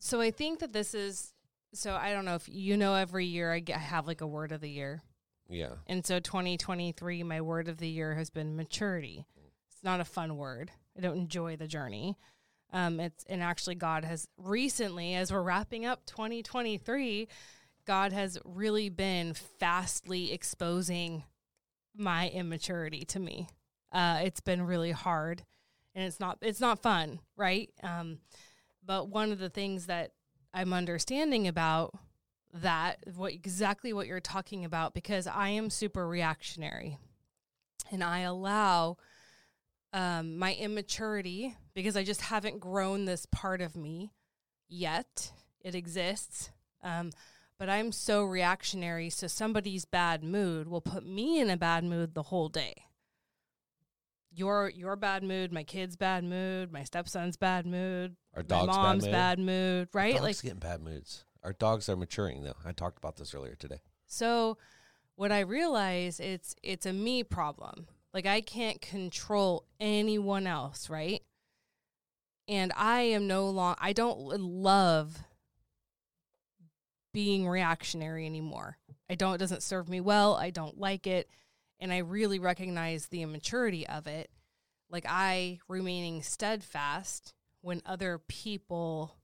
[0.00, 1.32] so I think that this is
[1.76, 4.26] so I don't know if you know every year I, get, I have like a
[4.26, 5.02] word of the year.
[5.48, 5.74] Yeah.
[5.86, 9.26] And so 2023 my word of the year has been maturity.
[9.70, 10.70] It's not a fun word.
[10.96, 12.16] I don't enjoy the journey.
[12.72, 17.28] Um, it's and actually God has recently, as we're wrapping up 2023,
[17.86, 21.24] God has really been fastly exposing
[21.96, 23.48] my immaturity to me.
[23.92, 25.44] Uh, it's been really hard,
[25.94, 27.70] and it's not it's not fun, right?
[27.82, 28.18] Um,
[28.84, 30.10] but one of the things that
[30.56, 31.92] I'm understanding about
[32.54, 36.96] that, what exactly what you're talking about, because I am super reactionary,
[37.92, 38.96] and I allow
[39.92, 44.12] um, my immaturity because I just haven't grown this part of me
[44.66, 45.30] yet.
[45.60, 46.50] It exists.
[46.82, 47.12] Um,
[47.58, 49.10] but I'm so reactionary.
[49.10, 52.76] So somebody's bad mood will put me in a bad mood the whole day.
[54.36, 58.76] Your your bad mood, my kid's bad mood, my stepson's bad mood, Our my dog's
[58.76, 59.12] mom's bad mood.
[59.12, 60.12] bad mood, right?
[60.12, 61.24] Dogs like getting bad moods.
[61.42, 62.56] Our dogs are maturing though.
[62.64, 63.80] I talked about this earlier today.
[64.06, 64.58] So
[65.14, 67.86] what I realize it's it's a me problem.
[68.12, 71.22] Like I can't control anyone else, right?
[72.46, 75.18] And I am no long I don't love
[77.14, 78.76] being reactionary anymore.
[79.08, 80.34] I don't it doesn't serve me well.
[80.34, 81.30] I don't like it.
[81.78, 84.30] And I really recognize the immaturity of it.
[84.90, 89.16] Like I remaining steadfast when other people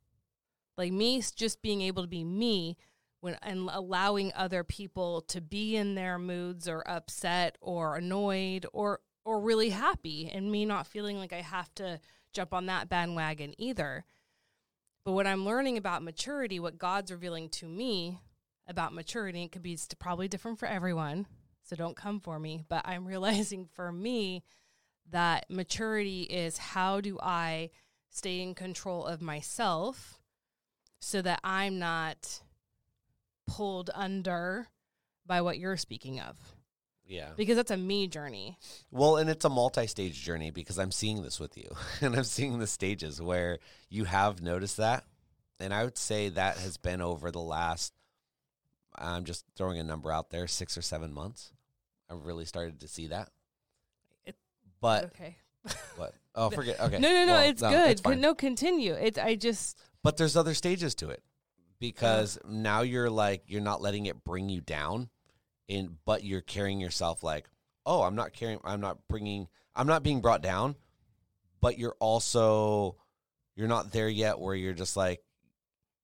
[0.76, 2.76] like me just being able to be me
[3.20, 9.00] when and allowing other people to be in their moods or upset or annoyed or
[9.24, 12.00] or really happy and me not feeling like I have to
[12.32, 14.04] jump on that bandwagon either.
[15.04, 18.18] But what I'm learning about maturity, what God's revealing to me
[18.66, 21.26] about maturity, it could be probably different for everyone.
[21.72, 24.44] So don't come for me, but I'm realizing for me
[25.10, 27.70] that maturity is how do I
[28.10, 30.20] stay in control of myself
[31.00, 32.42] so that I'm not
[33.46, 34.68] pulled under
[35.24, 36.36] by what you're speaking of
[37.06, 37.30] Yeah.
[37.38, 38.58] because that's a me journey.
[38.90, 41.70] Well, and it's a multi-stage journey because I'm seeing this with you,
[42.02, 45.04] and I'm seeing the stages where you have noticed that,
[45.58, 47.94] and I would say that has been over the last.
[48.94, 51.50] I'm just throwing a number out there, six or seven months.
[52.12, 53.30] I've really started to see that.
[54.24, 54.36] It-
[54.80, 55.36] but okay.
[55.96, 56.14] what?
[56.34, 56.80] Oh, forget.
[56.80, 56.98] Okay.
[56.98, 57.32] No, no, no.
[57.32, 57.90] Well, it's good.
[57.90, 58.94] It's no, continue.
[58.94, 61.74] It's I just But there's other stages to it uh-huh.
[61.78, 65.08] because now you're like you're not letting it bring you down,
[65.68, 67.46] in but you're carrying yourself like,
[67.86, 70.76] oh, I'm not carrying, I'm not bringing, I'm not being brought down,
[71.60, 72.96] but you're also
[73.56, 75.22] you're not there yet where you're just like,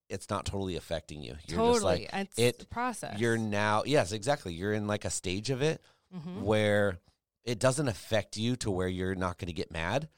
[0.09, 1.35] it's not totally affecting you.
[1.47, 1.81] You're just totally.
[1.83, 3.19] like it's it- the process.
[3.19, 4.53] you're now, yes, exactly.
[4.53, 5.81] You're in like a stage of it
[6.15, 6.41] Mhm.
[6.41, 6.99] where
[7.43, 10.09] it doesn't affect you to where you're not going to get mad,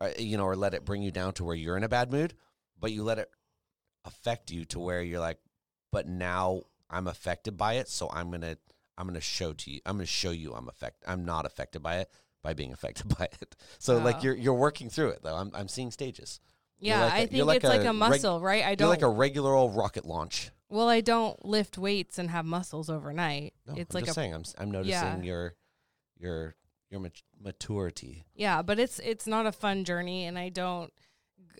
[0.00, 2.10] uh, you know, or let it bring you down to where you're in a bad
[2.12, 2.34] mood,
[2.78, 3.30] but you let it
[4.04, 5.38] affect you to where you're like,
[5.92, 8.56] but now I'm affected by it, so I'm gonna
[8.98, 11.98] I'm gonna show to you I'm gonna show you I'm affected I'm not affected by
[11.98, 12.10] it
[12.42, 13.56] by being affected by it.
[13.78, 13.98] So Oh.
[14.02, 15.36] like you're you're working through it though.
[15.36, 16.40] I'm I'm seeing stages.
[16.78, 18.64] Yeah, like a- I you're think like it's like a a reg- muscle, right?
[18.64, 20.50] I You're don't like a regular old rocket launch.
[20.70, 23.52] Well, I don't lift weights and have muscles overnight.
[23.66, 25.20] No, it's I'm like just a saying I'm I'm noticing Yeah.
[25.22, 25.54] your
[26.18, 26.54] your
[26.90, 28.24] your mat- maturity.
[28.34, 30.92] yeah, but it's it's not a fun journey, and I don't.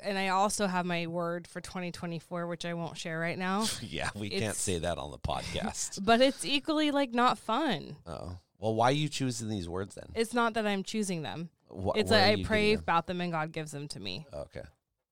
[0.02, 3.66] And I also have my word for 2024, which I won't share right now.
[3.82, 6.02] yeah, we can't say that on the podcast.
[6.04, 7.96] but it's equally like not fun.
[8.06, 8.38] Oh.
[8.58, 10.06] Well, why are you choosing these words then?
[10.14, 11.50] It's not that I'm choosing them.
[11.68, 12.82] Wh- It's like I pray them?
[12.82, 14.26] about them and God gives them to me.
[14.32, 14.62] Okay.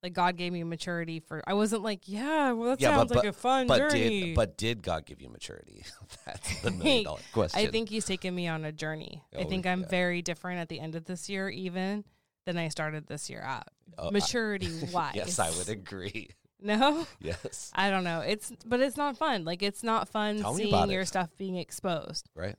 [0.03, 1.43] Like God gave me maturity for.
[1.47, 4.21] I wasn't like, yeah, well that Yeah, but- sounds like but- a fun But journey.
[4.27, 5.85] did but did God give you maturity?
[6.25, 7.59] That's the million dollar question.
[7.61, 9.23] I think He's taken me on a journey.
[9.37, 9.89] I Oh, think I'm yeah.
[9.89, 12.05] very different at the end of this year, even
[12.47, 13.69] than I started this year out.
[13.99, 15.15] Oh, I- Maturity wise.
[15.17, 16.31] yes, I would agree.
[16.61, 17.71] No, Yes.
[17.75, 18.21] I don't know.
[18.21, 19.45] It's but it's not fun.
[19.45, 21.07] Like it's not fun Tell seeing your it.
[21.07, 22.29] stuff being exposed.
[22.35, 22.57] Right.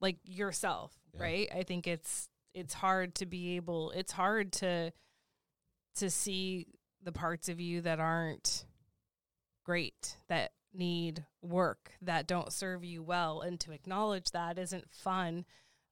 [0.00, 1.22] Like yourself, Yeah.
[1.22, 1.48] right?
[1.54, 3.90] I think it's it's hard to be able.
[3.92, 4.92] It's hard to
[5.96, 6.66] to see
[7.02, 8.64] the parts of you that aren't
[9.64, 15.44] great, that need work, that don't serve you well, and to acknowledge that isn't fun.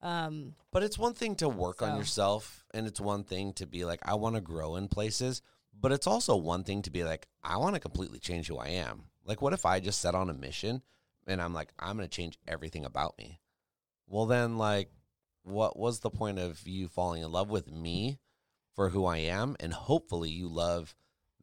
[0.02, 3.84] Um, But it's one thing to work on yourself, and it's one thing to be
[3.84, 5.42] like, I want to grow in places.
[5.78, 8.68] But it's also one thing to be like, I want to completely change who I
[8.68, 9.04] am.
[9.24, 10.82] Like, what if I just set on a mission
[11.26, 13.40] and I'm like, I'm going to change everything about me?
[14.06, 14.90] Well, then, like,
[15.42, 18.18] what was the point of you falling in love with me
[18.74, 19.56] for who I am?
[19.60, 20.94] And hopefully you love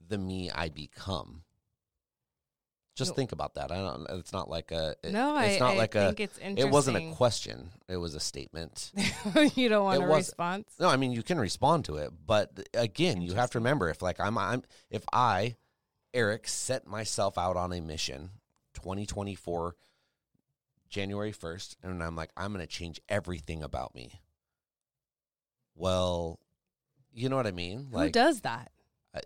[0.09, 1.43] the me I become.
[2.95, 3.71] Just think about that.
[3.71, 4.07] I don't.
[4.09, 4.95] It's not like a.
[5.03, 6.07] it- no, it's I, not I like a.
[6.07, 6.67] think it's interesting.
[6.67, 7.69] It wasn't a question.
[7.87, 8.91] It was a statement.
[9.55, 10.17] you don't want It a wasn't.
[10.31, 10.73] response.
[10.79, 14.01] No, I mean you can respond to it, but again, you have to remember if
[14.01, 15.57] like I'm I'm if I
[16.13, 18.31] Eric set myself out on a mission
[18.73, 19.75] 2024
[20.89, 24.21] January 1st and I'm like I'm going to change everything about me.
[25.75, 26.39] Well,
[27.13, 27.89] you know what I mean?
[27.91, 28.71] Who Like does that?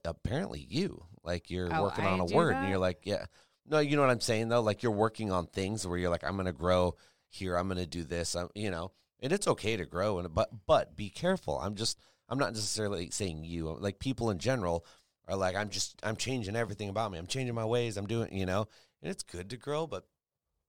[0.06, 2.62] Apparently you like you're Oh, working I on a word that?
[2.62, 3.26] and you're like yeah.
[3.68, 4.62] No you know what i'm saying though?
[4.62, 6.96] Like you're working on things where you're like i'm gonna grow
[7.30, 8.92] here i'm gonna do this I'm, you know?
[9.20, 11.60] And it's okay to grow and but but be careful.
[11.60, 13.76] I'm just i'm not necessarily saying you.
[13.80, 14.86] Like people in general
[15.28, 17.18] are like i'm just i'm changing everything about me.
[17.18, 17.98] I'm changing my ways.
[17.98, 18.68] I'm doing you know?
[19.02, 20.06] And it's good to grow but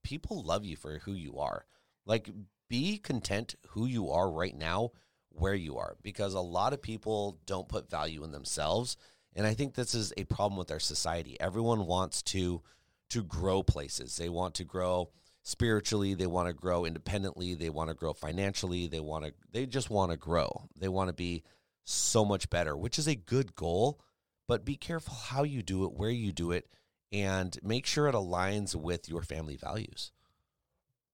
[0.03, 1.65] people love you for who you are.
[2.05, 2.29] Like
[2.69, 4.91] be content who you are right now
[5.33, 8.97] where you are because a lot of people don't put value in themselves.
[9.35, 11.37] And i think this is a problem with our society.
[11.39, 12.61] Everyone wants to
[13.09, 14.17] to grow places.
[14.17, 15.09] They want to grow
[15.43, 16.13] spiritually.
[16.13, 17.53] They want to grow independently.
[17.53, 18.87] They want to grow financially.
[18.87, 20.67] They want to they just want to grow.
[20.79, 21.43] They want to be
[21.85, 23.99] so much better which is a good goal.
[24.47, 26.67] But be careful how you do it where you do it
[27.11, 30.11] and make sure it aligns with your family values.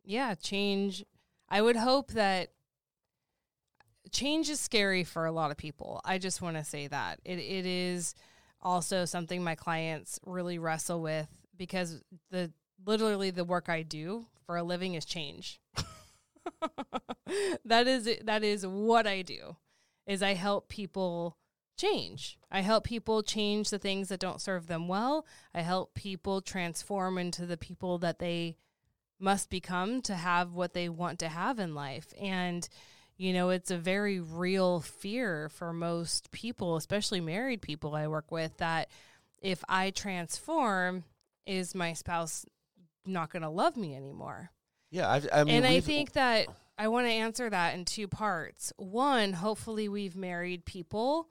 [0.03, 1.05] Yeah, change.
[1.49, 2.51] I would hope that
[4.11, 6.01] change is scary for a lot of people.
[6.05, 8.15] I just want to say that it it is
[8.61, 12.51] also something my clients really wrestle with because the
[12.85, 15.59] literally the work I do for a living is change.
[17.65, 19.57] that is that is what I do.
[20.07, 21.37] Is I help people
[21.77, 22.37] change.
[22.51, 25.25] I help people change the things that don't serve them well.
[25.53, 28.57] I help people transform into the people that they
[29.19, 32.13] must become to have what they want to have in life.
[32.19, 32.67] And,
[33.19, 38.31] you know, it's a very real fear for most people, especially married people I work
[38.31, 38.89] with, that
[39.41, 41.03] if I transform,
[41.45, 42.45] is my spouse
[43.05, 44.51] not going to love me anymore?
[44.91, 46.47] yeah i, I mean and I think that
[46.79, 48.71] I want to answer that in two parts.
[48.77, 51.27] One, hopefully, we've married people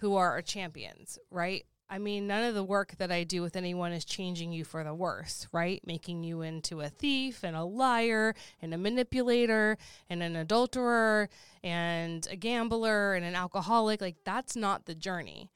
[0.00, 1.64] who are our champions, right?
[1.88, 4.82] I mean, none of the work that I do with anyone is changing you for
[4.82, 5.80] the worse, right?
[5.86, 9.76] Making you into a thief and a liar and a manipulator
[10.08, 11.28] and an adulterer
[11.62, 14.00] and a gambler and an alcoholic.
[14.00, 15.50] Like, that's not the journey.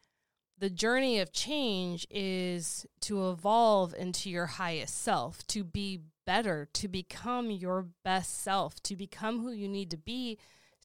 [0.58, 6.88] The journey of change is to evolve into your highest self, to be better, to
[6.88, 10.36] become your best self, to become who you need to be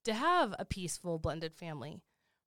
[0.03, 1.99] to have a peaceful blended family,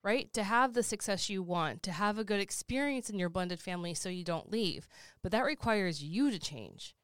[0.07, 0.33] right?
[0.35, 3.93] To have the success you want, to have a good experience in your blended family
[3.93, 4.87] so you don't leave.
[5.21, 6.95] But that requires you to change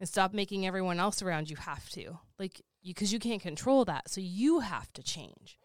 [0.00, 2.18] and stop making everyone else around you have to.
[2.38, 4.08] Like, because you, you can't control that.
[4.08, 5.58] So you have to change.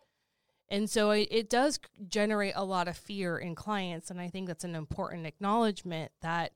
[0.67, 1.79] And so it, it does
[2.09, 4.11] generate a lot of fear in clients.
[4.11, 6.51] And I think that's an important acknowledgement that,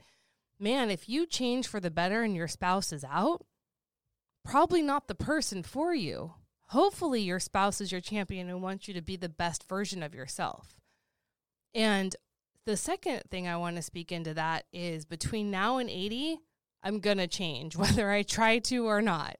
[0.59, 3.45] man, if you change for the better and your spouse is out,
[4.43, 6.33] probably not the person for you.
[6.76, 10.13] Hopefully, your spouse is your champion and wants you to be the best version of
[10.13, 10.76] yourself.
[11.73, 12.13] And
[12.65, 16.38] the second thing I want to speak into that is between now and 80,
[16.84, 19.38] I'm going to change, whether I try to or not.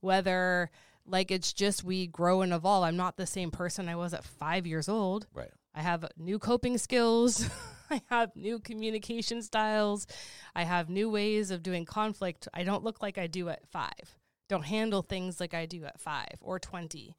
[0.00, 0.70] Whether
[1.04, 2.84] like it's just we grow and evolve.
[2.84, 5.26] I'm not the same person I was at five years old.
[5.34, 5.52] Right.
[5.74, 7.46] I have new coping skills.
[7.90, 10.06] I have new communication styles.
[10.54, 12.48] I have new ways of doing conflict.
[12.54, 14.17] I don't look like I do at five.
[14.48, 17.16] Don't handle things like I do at five or 20.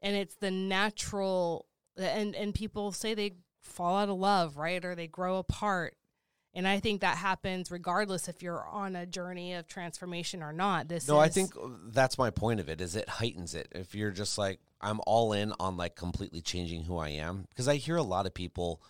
[0.00, 4.84] And it's the natural, and, and people say they fall out of love, right?
[4.84, 5.96] Or they grow apart.
[6.54, 10.88] And I think that happens regardless if you're on a journey of transformation or not.
[10.88, 13.68] This No, is, I think uh, that's my point of it is it heightens it.
[13.72, 17.68] If you're just like I'm all in on like completely changing who I am because
[17.68, 18.82] I hear a lot of people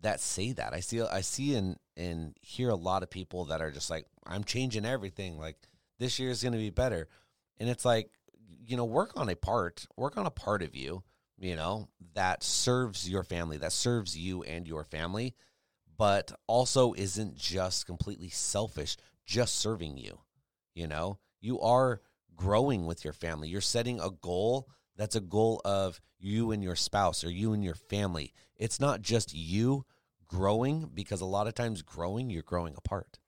[0.00, 0.74] that say that.
[0.74, 4.06] I see I see and and hear a lot of people that are just like
[4.26, 5.56] I'm changing everything like
[5.98, 7.08] this year is going to be better.
[7.58, 8.10] And it's like
[8.66, 11.02] you know, work on a part, work on a part of you,
[11.38, 15.34] you know, that serves your family, that serves you and your family
[15.96, 20.18] but also isn't just completely selfish, just serving you.
[20.74, 22.00] You know, you are
[22.34, 23.48] growing with your family.
[23.48, 27.64] You're setting a goal that's a goal of you and your spouse or you and
[27.64, 28.32] your family.
[28.56, 29.84] It's not just you
[30.26, 33.18] growing because a lot of times growing, you're growing apart.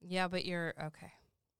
[0.00, 1.12] Yeah, but you're okay.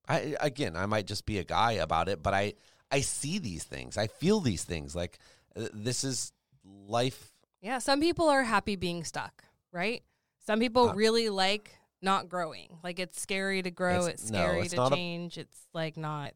[0.09, 2.55] I again, I might just be a guy about it, but I
[2.91, 3.97] I see these things.
[3.97, 4.95] I feel these things.
[4.95, 5.19] Like
[5.57, 6.33] uh, this is
[6.65, 7.33] life.
[7.61, 10.03] Yeah, some people are happy being stuck right?
[10.47, 12.79] Some people uh, really like not growing.
[12.85, 14.07] Like it's scary to grow.
[14.07, 15.37] It's, it's scary no, it's to change.
[15.39, 16.35] A, it's like not.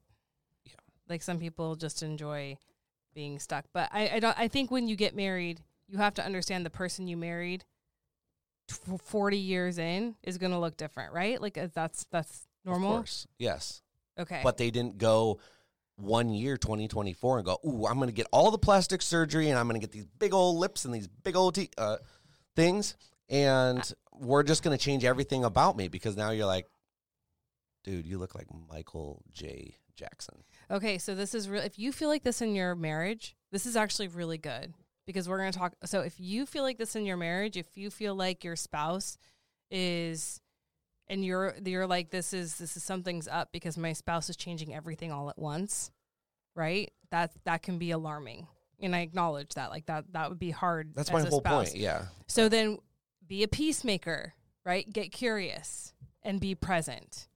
[0.65, 0.73] Yeah.
[1.09, 2.57] Like some people just enjoy
[3.15, 3.67] being stuck.
[3.73, 4.39] But I, I don't.
[4.39, 7.65] I think when you get married, you have to understand the person you married.
[8.69, 11.41] Forty years in is going to look different, right?
[11.41, 12.91] Like uh, that's that's normal.
[12.91, 13.83] Of course, yes.
[14.19, 15.41] Okay, but they didn't go
[15.97, 19.59] one year 2024 and go ooh i'm going to get all the plastic surgery and
[19.59, 21.97] i'm going to get these big old lips and these big old te- uh,
[22.55, 22.97] things
[23.29, 26.67] and we're just going to change everything about me because now you're like,
[27.85, 29.77] dude, you look like Michael J.
[29.97, 30.43] Jackson.
[30.71, 31.63] Okay, so this is real.
[31.63, 34.75] If you feel like this in your marriage, this is actually really good
[35.07, 35.75] because we're going to talk.
[35.85, 39.17] So if you feel like this in your marriage, if you feel like your spouse
[39.71, 40.41] is,
[41.09, 44.75] and you're you're like this is this is something's up because my spouse is changing
[44.75, 45.91] everything all at once,
[46.55, 46.93] right?
[47.11, 48.47] That that can be alarming,
[48.81, 49.71] and I acknowledge that.
[49.71, 50.93] Like that that would be hard.
[50.95, 51.71] That's my whole spouse.
[51.71, 51.77] point.
[51.77, 52.07] Yeah.
[52.27, 52.79] So then
[53.27, 54.35] be a peacemaker,
[54.65, 54.91] right?
[54.91, 57.29] Get curious and be present,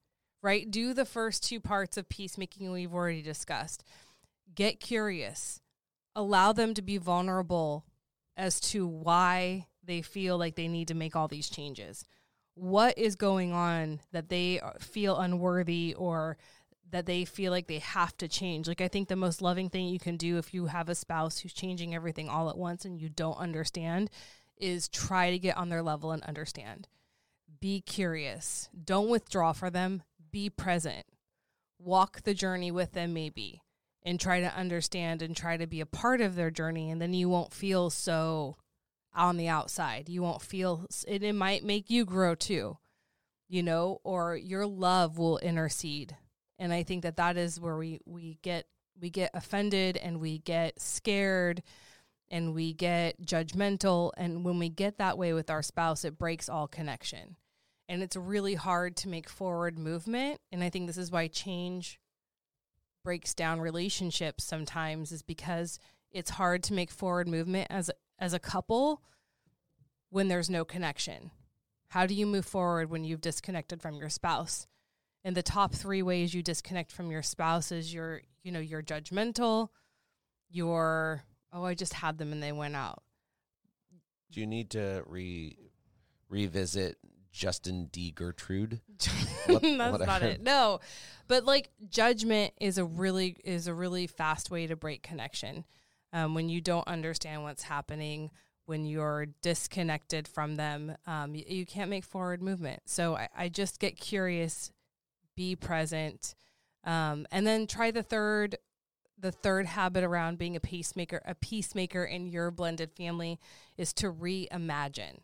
[0.43, 0.71] right?
[0.71, 3.85] Do the first two parts of peacemaking we've already discussed.
[4.53, 5.61] Get curious,
[6.16, 7.85] allow them to be vulnerable
[8.37, 12.05] as to why they feel like they need to make all these changes.
[12.61, 16.37] What is going on that they uh, feel unworthy or
[16.91, 18.69] that they feel like they have to change.
[18.69, 21.39] Like I think the most loving thing you can do if you have a spouse
[21.39, 24.11] who's changing everything all at once and you don't understand
[24.59, 26.89] is try to get on their level and understand.
[27.61, 28.69] Be curious.
[28.85, 30.03] Don't withdraw for them.
[30.31, 31.07] Be present.
[31.79, 33.63] Walk the journey with them, maybe,
[34.03, 36.91] and try to understand and try to be a part of their journey.
[36.91, 38.57] And then you won't feel so
[39.15, 40.09] on the outside.
[40.09, 42.79] You won't feel it, it might make you grow too,
[43.49, 46.17] you know, or your love will intercede.
[46.59, 48.67] And I think that that is where we, we get
[49.01, 51.63] we get offended and we get scared
[52.31, 54.13] and we get judgmental.
[54.17, 57.37] And when we get that way with our spouse, it breaks all connection.
[57.89, 60.41] And it's really hard to make forward movement.
[60.53, 61.99] And I think this is why change
[63.03, 65.81] breaks down relationships sometimes, is because
[66.13, 67.91] it's hard to make forward movement as
[68.21, 69.03] as a couple
[70.11, 71.31] when there's no connection.
[71.89, 74.66] How do you move forward when you've disconnected from your spouse?
[75.25, 78.83] And the top three ways you disconnect from your spouse is you're, you know, you're
[78.83, 79.68] judgmental,
[80.49, 83.03] you're Oh, I just had them and they went out.
[84.31, 85.57] Do you need to re
[86.29, 86.99] revisit
[87.33, 88.12] Justin D.
[88.12, 88.81] Gertrude?
[89.47, 90.41] what, That's what not it.
[90.41, 90.81] No,
[91.27, 95.64] but like judgment is a really is a really fast way to break connection.
[96.13, 98.31] Um, when you don't understand what's happening,
[98.67, 102.83] when you're disconnected from them, um, you, you, can't make forward movement.
[102.87, 104.71] So I, I just get curious,
[105.37, 106.35] be present.
[106.85, 108.57] Um, and then try the third
[109.21, 113.39] the third habit around being a peacemaker, a peacemaker in your blended family
[113.77, 115.19] is to reimagine.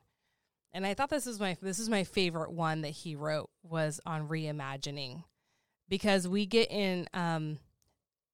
[0.72, 4.00] And I thought this is my this is my favorite one that he wrote was
[4.04, 5.24] on reimagining
[5.88, 7.58] because we get in um,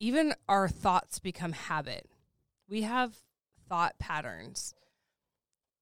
[0.00, 2.08] even our thoughts become habit.
[2.68, 3.16] We have
[3.68, 4.74] thought patterns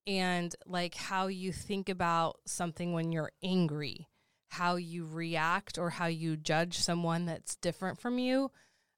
[0.06, 4.08] and like how you think about something when you're angry,
[4.48, 8.50] how you react or how you judge someone that's different from you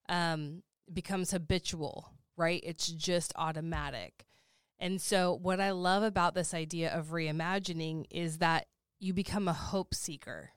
[0.09, 2.61] um, becomes habitual, right?
[2.63, 4.25] It's just automatic.
[4.79, 8.65] And so, what I love about this idea of reimagining is that
[8.99, 10.51] you become a hope seeker.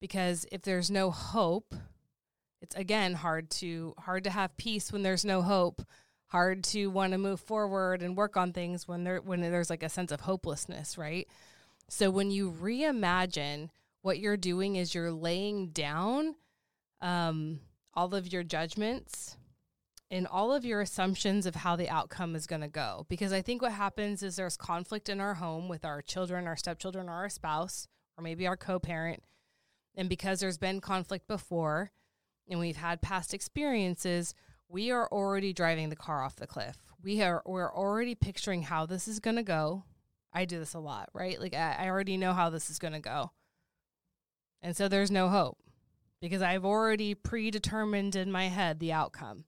[0.00, 1.74] Because if there's no hope,
[2.60, 5.82] it's again hard to hard to have peace when there's no hope,
[6.26, 9.82] hard to want to move forward and work on things when there when there's like
[9.82, 11.28] a sense of hopelessness, right?
[11.88, 13.70] So when you reimagine,
[14.02, 16.34] what you're doing is you're laying down
[17.00, 17.60] um,
[17.94, 19.36] all of your judgments
[20.10, 23.06] and all of your assumptions of how the outcome is going to go.
[23.08, 26.56] Because I think what happens is there's conflict in our home with our children, our
[26.56, 29.22] stepchildren, or our spouse, or maybe our co parent.
[29.94, 31.90] And because there's been conflict before
[32.48, 34.34] and we've had past experiences,
[34.68, 36.76] we are already driving the car off the cliff.
[37.02, 39.84] We are we're already picturing how this is going to go.
[40.32, 41.40] I do this a lot, right?
[41.40, 43.32] Like I, I already know how this is going to go.
[44.60, 45.58] And so there's no hope
[46.20, 49.44] because I've already predetermined in my head the outcome.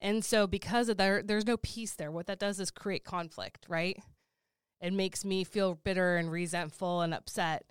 [0.00, 2.10] And so because of that, there's no peace there.
[2.10, 3.98] What that does is create conflict, right?
[4.80, 7.64] It makes me feel bitter and resentful and upset.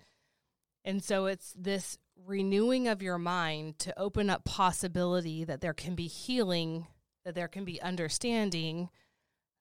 [0.84, 5.94] And so it's this renewing of your mind to open up possibility that there can
[5.94, 6.86] be healing,
[7.24, 8.90] that there can be understanding,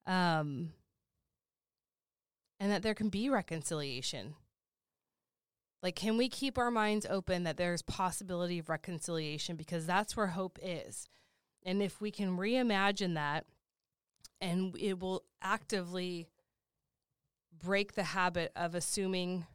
[0.05, 0.73] um,
[2.59, 4.35] and that there can be reconciliation.
[5.81, 10.27] Like, can we keep our minds open that there's possibility of reconciliation because that's where
[10.27, 11.07] hope is.
[11.63, 13.45] And if we can reimagine that,
[14.41, 16.27] and it will actively
[17.61, 19.45] break the habit of assuming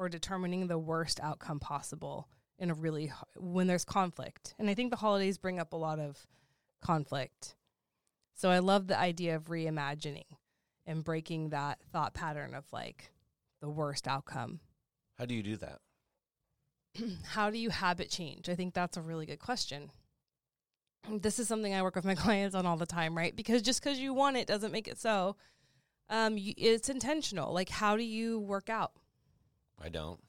[0.00, 2.26] or determining the worst outcome possible
[2.58, 4.54] in a really when there's conflict.
[4.58, 6.26] And I think the holidays bring up a lot of
[6.80, 7.54] conflict.
[8.34, 10.24] So I love the idea of reimagining
[10.86, 13.12] and breaking that thought pattern of like
[13.60, 14.60] the worst outcome.
[15.18, 15.80] How do you do that?
[17.26, 18.48] How do you habit change?
[18.48, 19.90] I think that's a really good question.
[21.10, 23.36] This is something I work with my clients on all the time, right?
[23.36, 25.36] Because just because you want it doesn't make it so.
[26.08, 27.52] Um, you, it's intentional.
[27.52, 28.92] Like, how do you work out?
[29.80, 30.20] I don't.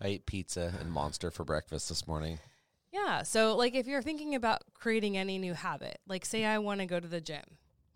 [0.00, 2.38] I ate pizza and monster for breakfast this morning.
[2.92, 3.22] Yeah.
[3.22, 6.86] So, like, if you're thinking about creating any new habit, like, say I want to
[6.86, 7.44] go to the gym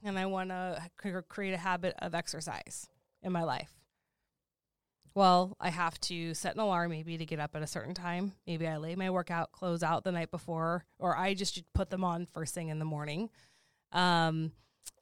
[0.03, 0.83] and I want to
[1.29, 2.89] create a habit of exercise
[3.23, 3.71] in my life.
[5.15, 8.33] Well, I have to set an alarm maybe to get up at a certain time.
[8.47, 12.05] Maybe I lay my workout clothes out the night before, or I just put them
[12.05, 13.29] on first thing in the morning.
[13.93, 14.53] Um,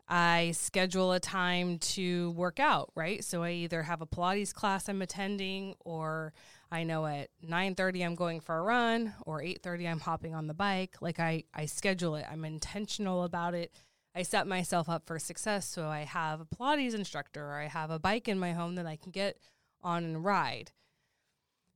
[0.08, 3.22] I schedule a time to work out, right?
[3.22, 6.32] So I either have a Pilates class I'm attending or
[6.70, 10.54] I know at 9:30 I'm going for a run or 8:30 I'm hopping on the
[10.54, 10.96] bike.
[11.02, 12.26] Like I I schedule it.
[12.30, 13.70] I'm intentional about it.
[14.14, 17.90] I set myself up for success so I have a Pilates instructor or I have
[17.90, 19.38] a bike in my home that I can get
[19.82, 20.72] on and ride.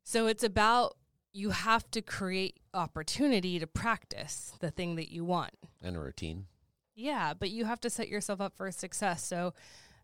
[0.05, 0.97] So it's about
[1.33, 5.53] you have to create opportunity to practice the thing that you want
[5.83, 6.47] and a routine.
[6.95, 9.25] Yeah, but you have to set yourself up for success.
[9.25, 9.55] So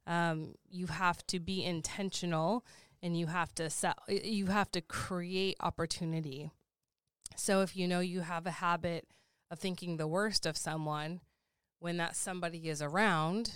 [0.07, 2.65] um, you have to be intentional
[3.03, 6.51] and you have to set, you have to create opportunity.
[7.37, 9.07] So if you know you have a habit
[9.51, 11.21] of thinking the worst of someone
[11.79, 13.53] when that somebody is around,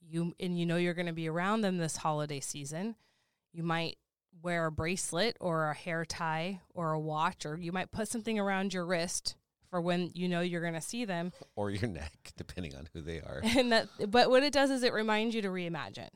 [0.00, 2.94] you and you know you're going to be around them this holiday season,
[3.52, 3.96] you might
[4.42, 8.38] wear a bracelet or a hair tie or a watch or you might put something
[8.38, 9.36] around your wrist
[9.74, 11.32] for when you know you're going to see them.
[11.56, 13.40] Or your neck depending on who they are.
[13.56, 16.10] And that but what it does is it reminds you to reimagine.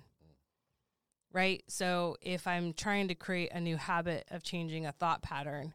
[1.32, 1.64] Right?
[1.66, 5.74] So if i'm trying to create a new habit of changing a thought pattern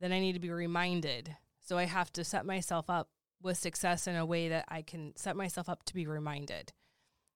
[0.00, 1.34] then i need to be reminded.
[1.60, 3.08] So i have to set myself up
[3.42, 6.74] with success in a way that i can set myself up to be reminded.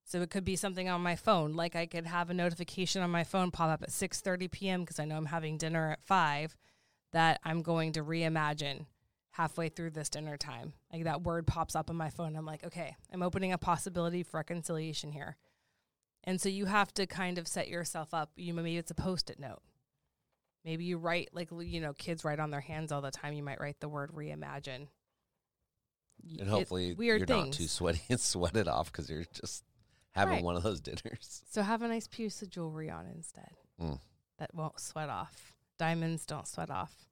[0.05, 3.11] So it could be something on my phone like i could have a notification on
[3.11, 6.59] my phone pop up at 6.30 p.m because i know i'm having dinner at 5
[7.13, 8.85] that i'm going to reimagine
[9.39, 10.73] halfway through this dinner time.
[10.93, 12.35] Like that word pops up on my phone.
[12.35, 15.37] I'm like, okay, I'm opening a possibility for reconciliation here.
[16.25, 18.33] And so you have to kind of set yourself up.
[18.35, 19.61] You maybe it's a post-it note.
[20.65, 23.33] Maybe you write like you know, kids write on their hands all the time.
[23.33, 24.89] You might write the word reimagine.
[26.41, 27.47] And hopefully weird you're things.
[27.47, 29.63] not too sweaty and sweat it off because you're just
[30.11, 30.45] having right.
[30.45, 31.45] one of those dinners.
[31.51, 33.53] So have a nice piece of jewelry on instead.
[33.81, 34.01] Mm.
[34.39, 35.53] that won't sweat off.
[35.79, 37.07] Diamonds don't sweat off.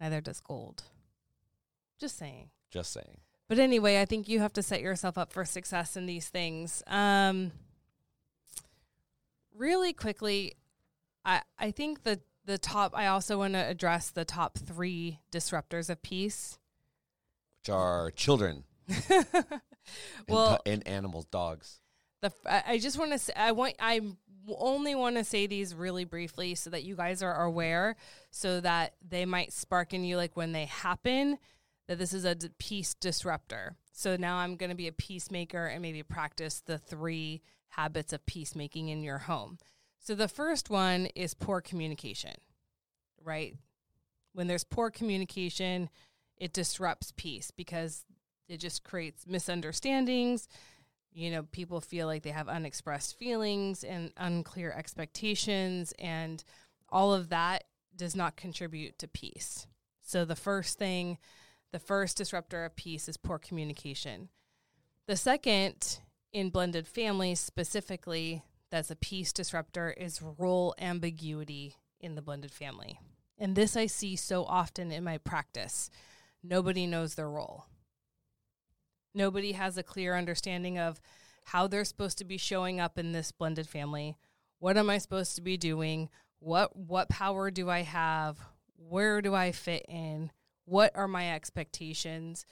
[0.00, 0.82] Neither does gold.
[2.02, 2.50] Just saying.
[2.68, 3.18] Just saying.
[3.48, 6.82] But anyway, I think you have to set yourself up for success in these things.
[6.88, 7.52] Um,
[9.56, 10.54] really quickly,
[11.24, 12.90] I I think the the top.
[12.96, 16.58] I also want to address the top three disruptors of peace.
[17.60, 18.64] Which are children
[20.28, 21.82] well, and, and animals, dogs.
[22.20, 24.00] the I just want to say I want I
[24.58, 27.94] only want to say these really briefly so that you guys are aware,
[28.32, 31.38] so that they might spark in you like when they happen
[31.92, 33.76] that this is a d- peace disruptor.
[33.92, 38.24] So now I'm going to be a peacemaker and maybe practice the three habits of
[38.24, 39.58] peacemaking in your home.
[39.98, 42.32] So the first one is poor communication,
[43.22, 43.54] right?
[44.32, 45.90] When there's poor communication,
[46.38, 48.06] it disrupts peace because
[48.48, 50.48] it just creates misunderstandings.
[51.12, 56.42] You know, people feel like they have unexpressed feelings and unclear expectations, and
[56.88, 57.64] all of that
[57.94, 59.66] does not contribute to peace.
[60.00, 61.18] So the first thing
[61.72, 64.28] the first disruptor of peace is poor communication.
[65.08, 66.00] The second,
[66.32, 73.00] in blended families specifically, that's a peace disruptor, is role ambiguity in the blended family.
[73.38, 75.90] And this I see so often in my practice.
[76.42, 77.66] Nobody knows their role.
[79.14, 81.00] Nobody has a clear understanding of
[81.46, 84.16] how they're supposed to be showing up in this blended family.
[84.58, 86.08] What am I supposed to be doing?
[86.38, 88.38] What what power do I have?
[88.76, 90.30] Where do I fit in?
[90.64, 92.46] What are my expectations?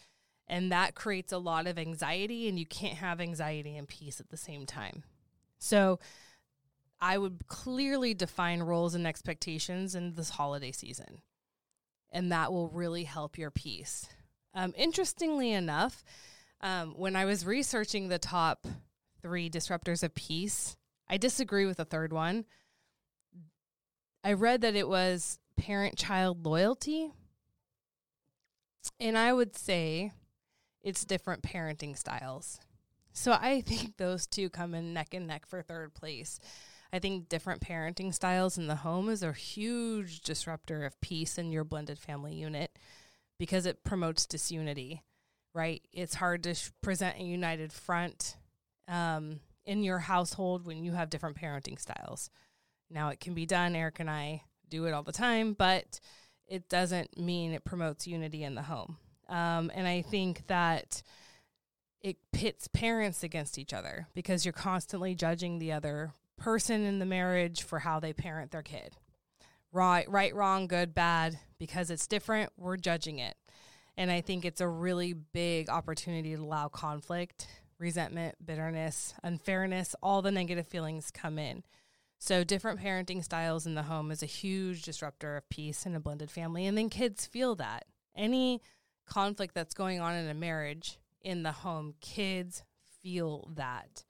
[0.49, 4.31] And that creates a lot of anxiety, and you can't have anxiety and peace at
[4.31, 5.05] the same time.
[5.59, 6.01] So,
[7.01, 11.23] I would clearly define roles and expectations in this holiday season,
[12.11, 14.07] and that will really help your peace.
[14.53, 16.05] Um, interestingly enough,
[16.61, 18.67] um, when I was researching the top
[19.23, 20.77] three disruptors of peace,
[21.09, 22.45] I disagree with the third one.
[24.23, 27.13] I read that it was parent child loyalty.
[28.99, 30.13] And I would say
[30.83, 32.61] it's different parenting styles.
[33.13, 36.41] So I think those two come in neck and neck for third place.
[36.93, 41.53] I think different parenting styles in the home is a huge disruptor of peace in
[41.53, 42.77] your blended family unit
[43.39, 45.03] because it promotes disunity,
[45.55, 45.83] right?
[45.93, 48.37] It's hard to sh- present a united front
[48.89, 52.29] um, in your household when you have different parenting styles.
[52.91, 53.77] Now, it can be done.
[53.77, 56.01] Eric and I do it all the time, but
[56.51, 58.99] it doesn't mean it promotes unity in the home.
[59.29, 61.03] Um, and I think that
[62.03, 67.07] it pits parents against each other because you're constantly judging the other person in the
[67.07, 68.97] marriage for how they parent their kid.
[69.73, 73.37] Right, right, wrong, good, bad, because it's different, we're judging it.
[73.97, 77.47] And I think it's a really big opportunity to allow conflict,
[77.79, 81.63] resentment, bitterness, unfairness, all the negative feelings come in.
[82.23, 86.01] So, different parenting styles in the home is a huge disruptor of peace in a
[86.01, 86.67] blended family.
[86.67, 87.87] And then kids feel that.
[88.15, 88.61] Any
[89.07, 92.63] conflict that's going on in a marriage in the home, kids
[93.03, 94.05] feel that.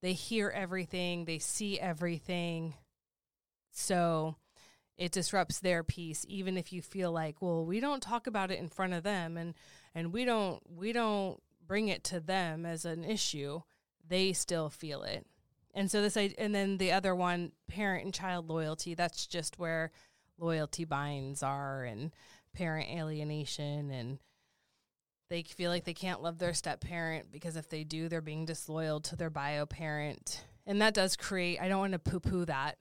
[0.00, 2.74] They hear everything, they see everything.
[3.72, 4.36] So,
[4.96, 8.58] it disrupts their peace even if you feel like well we don't talk about it
[8.58, 9.54] in front of them and
[9.94, 13.60] and we don't we don't bring it to them as an issue
[14.08, 15.24] they still feel it
[15.78, 19.92] and so this and then the other one parent and child loyalty that's just where
[20.36, 22.10] loyalty binds are and
[22.52, 24.18] parent alienation and
[25.30, 28.44] they feel like they can't love their step parent because if they do they're being
[28.44, 30.44] disloyal to their bio parent.
[30.66, 32.76] And that does create i don't want to poo poo that.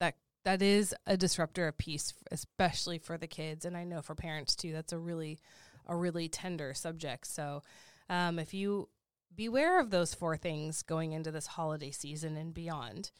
[0.00, 0.14] That
[0.44, 4.56] that is a disruptor of peace especially for the kids and i know for parents
[4.56, 5.38] too that's a really
[5.86, 7.26] a really tender subject.
[7.26, 7.62] So
[8.08, 8.88] um, if you
[9.36, 13.10] beware of those four things going into this holiday season and beyond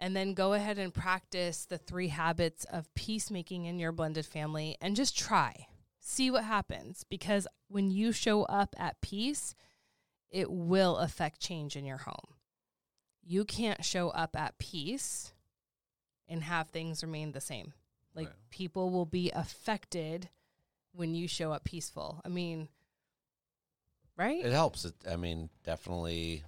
[0.00, 4.76] and then go ahead and practice the three habits of peacemaking in your blended family
[4.80, 5.66] and just try
[6.00, 9.54] see what happens because when you show up at peace
[10.30, 12.34] it will affect change in your home
[13.22, 15.32] you can't show up at peace
[16.28, 17.72] and have things remain the same.
[18.14, 18.36] Like Right.
[18.50, 20.28] people will be affected
[20.92, 22.20] when you show up peaceful.
[22.24, 22.68] I mean,
[24.22, 24.44] right?
[24.44, 24.84] It helps.
[24.84, 26.44] It, I mean, definitely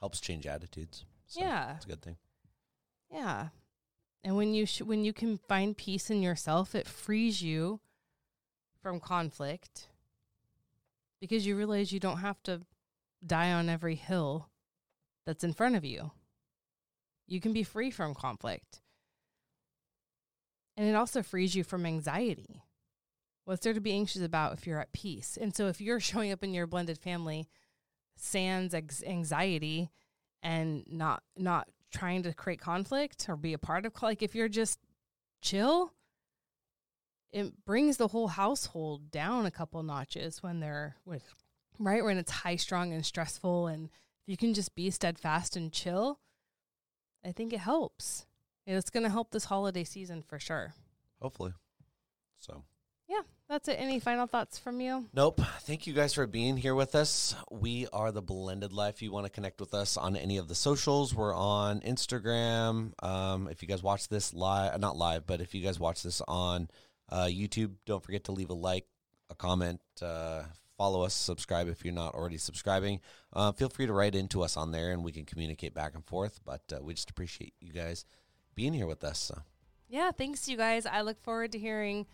[0.00, 1.04] helps change attitudes.
[1.26, 1.76] So yeah.
[1.76, 2.16] It's a good thing.
[3.10, 3.48] Yeah.
[4.24, 7.80] And when you sh- when you can find peace in yourself, it frees you
[8.80, 9.88] from conflict
[11.20, 12.62] because you realize you don't have to
[13.24, 14.48] die on every hill
[15.24, 16.10] that's in front of you.
[17.26, 18.80] You can be free from conflict.
[20.76, 22.64] And it also frees you from anxiety.
[23.44, 25.38] What's there to be anxious about if you're at peace?
[25.40, 27.48] And so if you're showing up in your blended family
[28.16, 28.74] sans
[29.04, 29.90] anxiety
[30.42, 34.48] and not not trying to create conflict or be a part of like if you're
[34.48, 34.78] just
[35.40, 35.92] chill
[37.32, 41.34] it brings the whole household down a couple notches when they're with
[41.78, 45.72] right when it's high strung and stressful and if you can just be steadfast and
[45.72, 46.20] chill
[47.24, 48.26] i think it helps
[48.66, 50.74] it's going to help this holiday season for sure
[51.22, 51.52] Hopefully.
[52.40, 52.64] So.
[53.12, 55.40] Yeah that's it any final thoughts from you Nope.
[55.60, 57.34] Thank you guys for being here with us.
[57.50, 59.02] We are the Blended Life.
[59.02, 61.14] You want to connect with us on any of the socials?
[61.14, 62.92] We're on Instagram.
[63.02, 66.22] Um, if you guys watch this live, not live, but if you guys watch this
[66.26, 66.68] on
[67.10, 68.86] uh, YouTube, don't forget to leave a like,
[69.28, 70.44] a comment, uh,
[70.78, 73.00] follow us, subscribe if you're not already subscribing.
[73.32, 76.06] Uh, feel free to write into us on there, and we can communicate back and
[76.06, 76.40] forth.
[76.44, 78.06] But uh, we just appreciate you guys
[78.54, 79.18] being here with us.
[79.18, 79.42] So.
[79.88, 82.06] yeah thanks you guys i look forward to hearing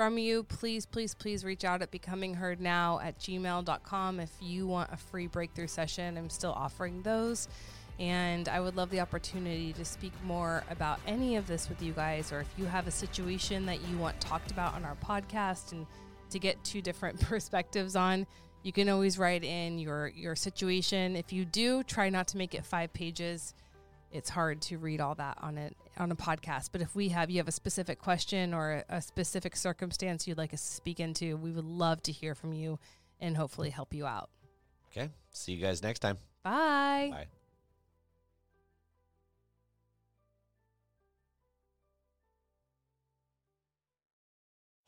[0.00, 4.96] from you please please please reach out at becomingheardnow at gmail.com if you want a
[4.96, 6.16] free breakthrough session.
[6.16, 7.48] I'm still offering those.
[7.98, 11.92] And i would love the opportunity to speak more about any of this with you
[11.92, 15.72] guys or if you have a situation that you want talked about on our podcast
[15.72, 15.86] and
[16.30, 18.26] to get two different perspectives on
[18.62, 21.14] you can always write in your your situation.
[21.14, 23.52] If you do try not to make it five pages
[24.10, 26.70] it's hard to read all that on it on a podcast.
[26.72, 30.38] But if we have you have a specific question or a, a specific circumstance you'd
[30.38, 32.78] like us to speak into, we would love to hear from you
[33.20, 34.30] and hopefully help you out.
[34.90, 35.10] Okay.
[35.32, 36.18] See you guys next time.
[36.42, 37.08] Bye.
[37.12, 37.26] Bye.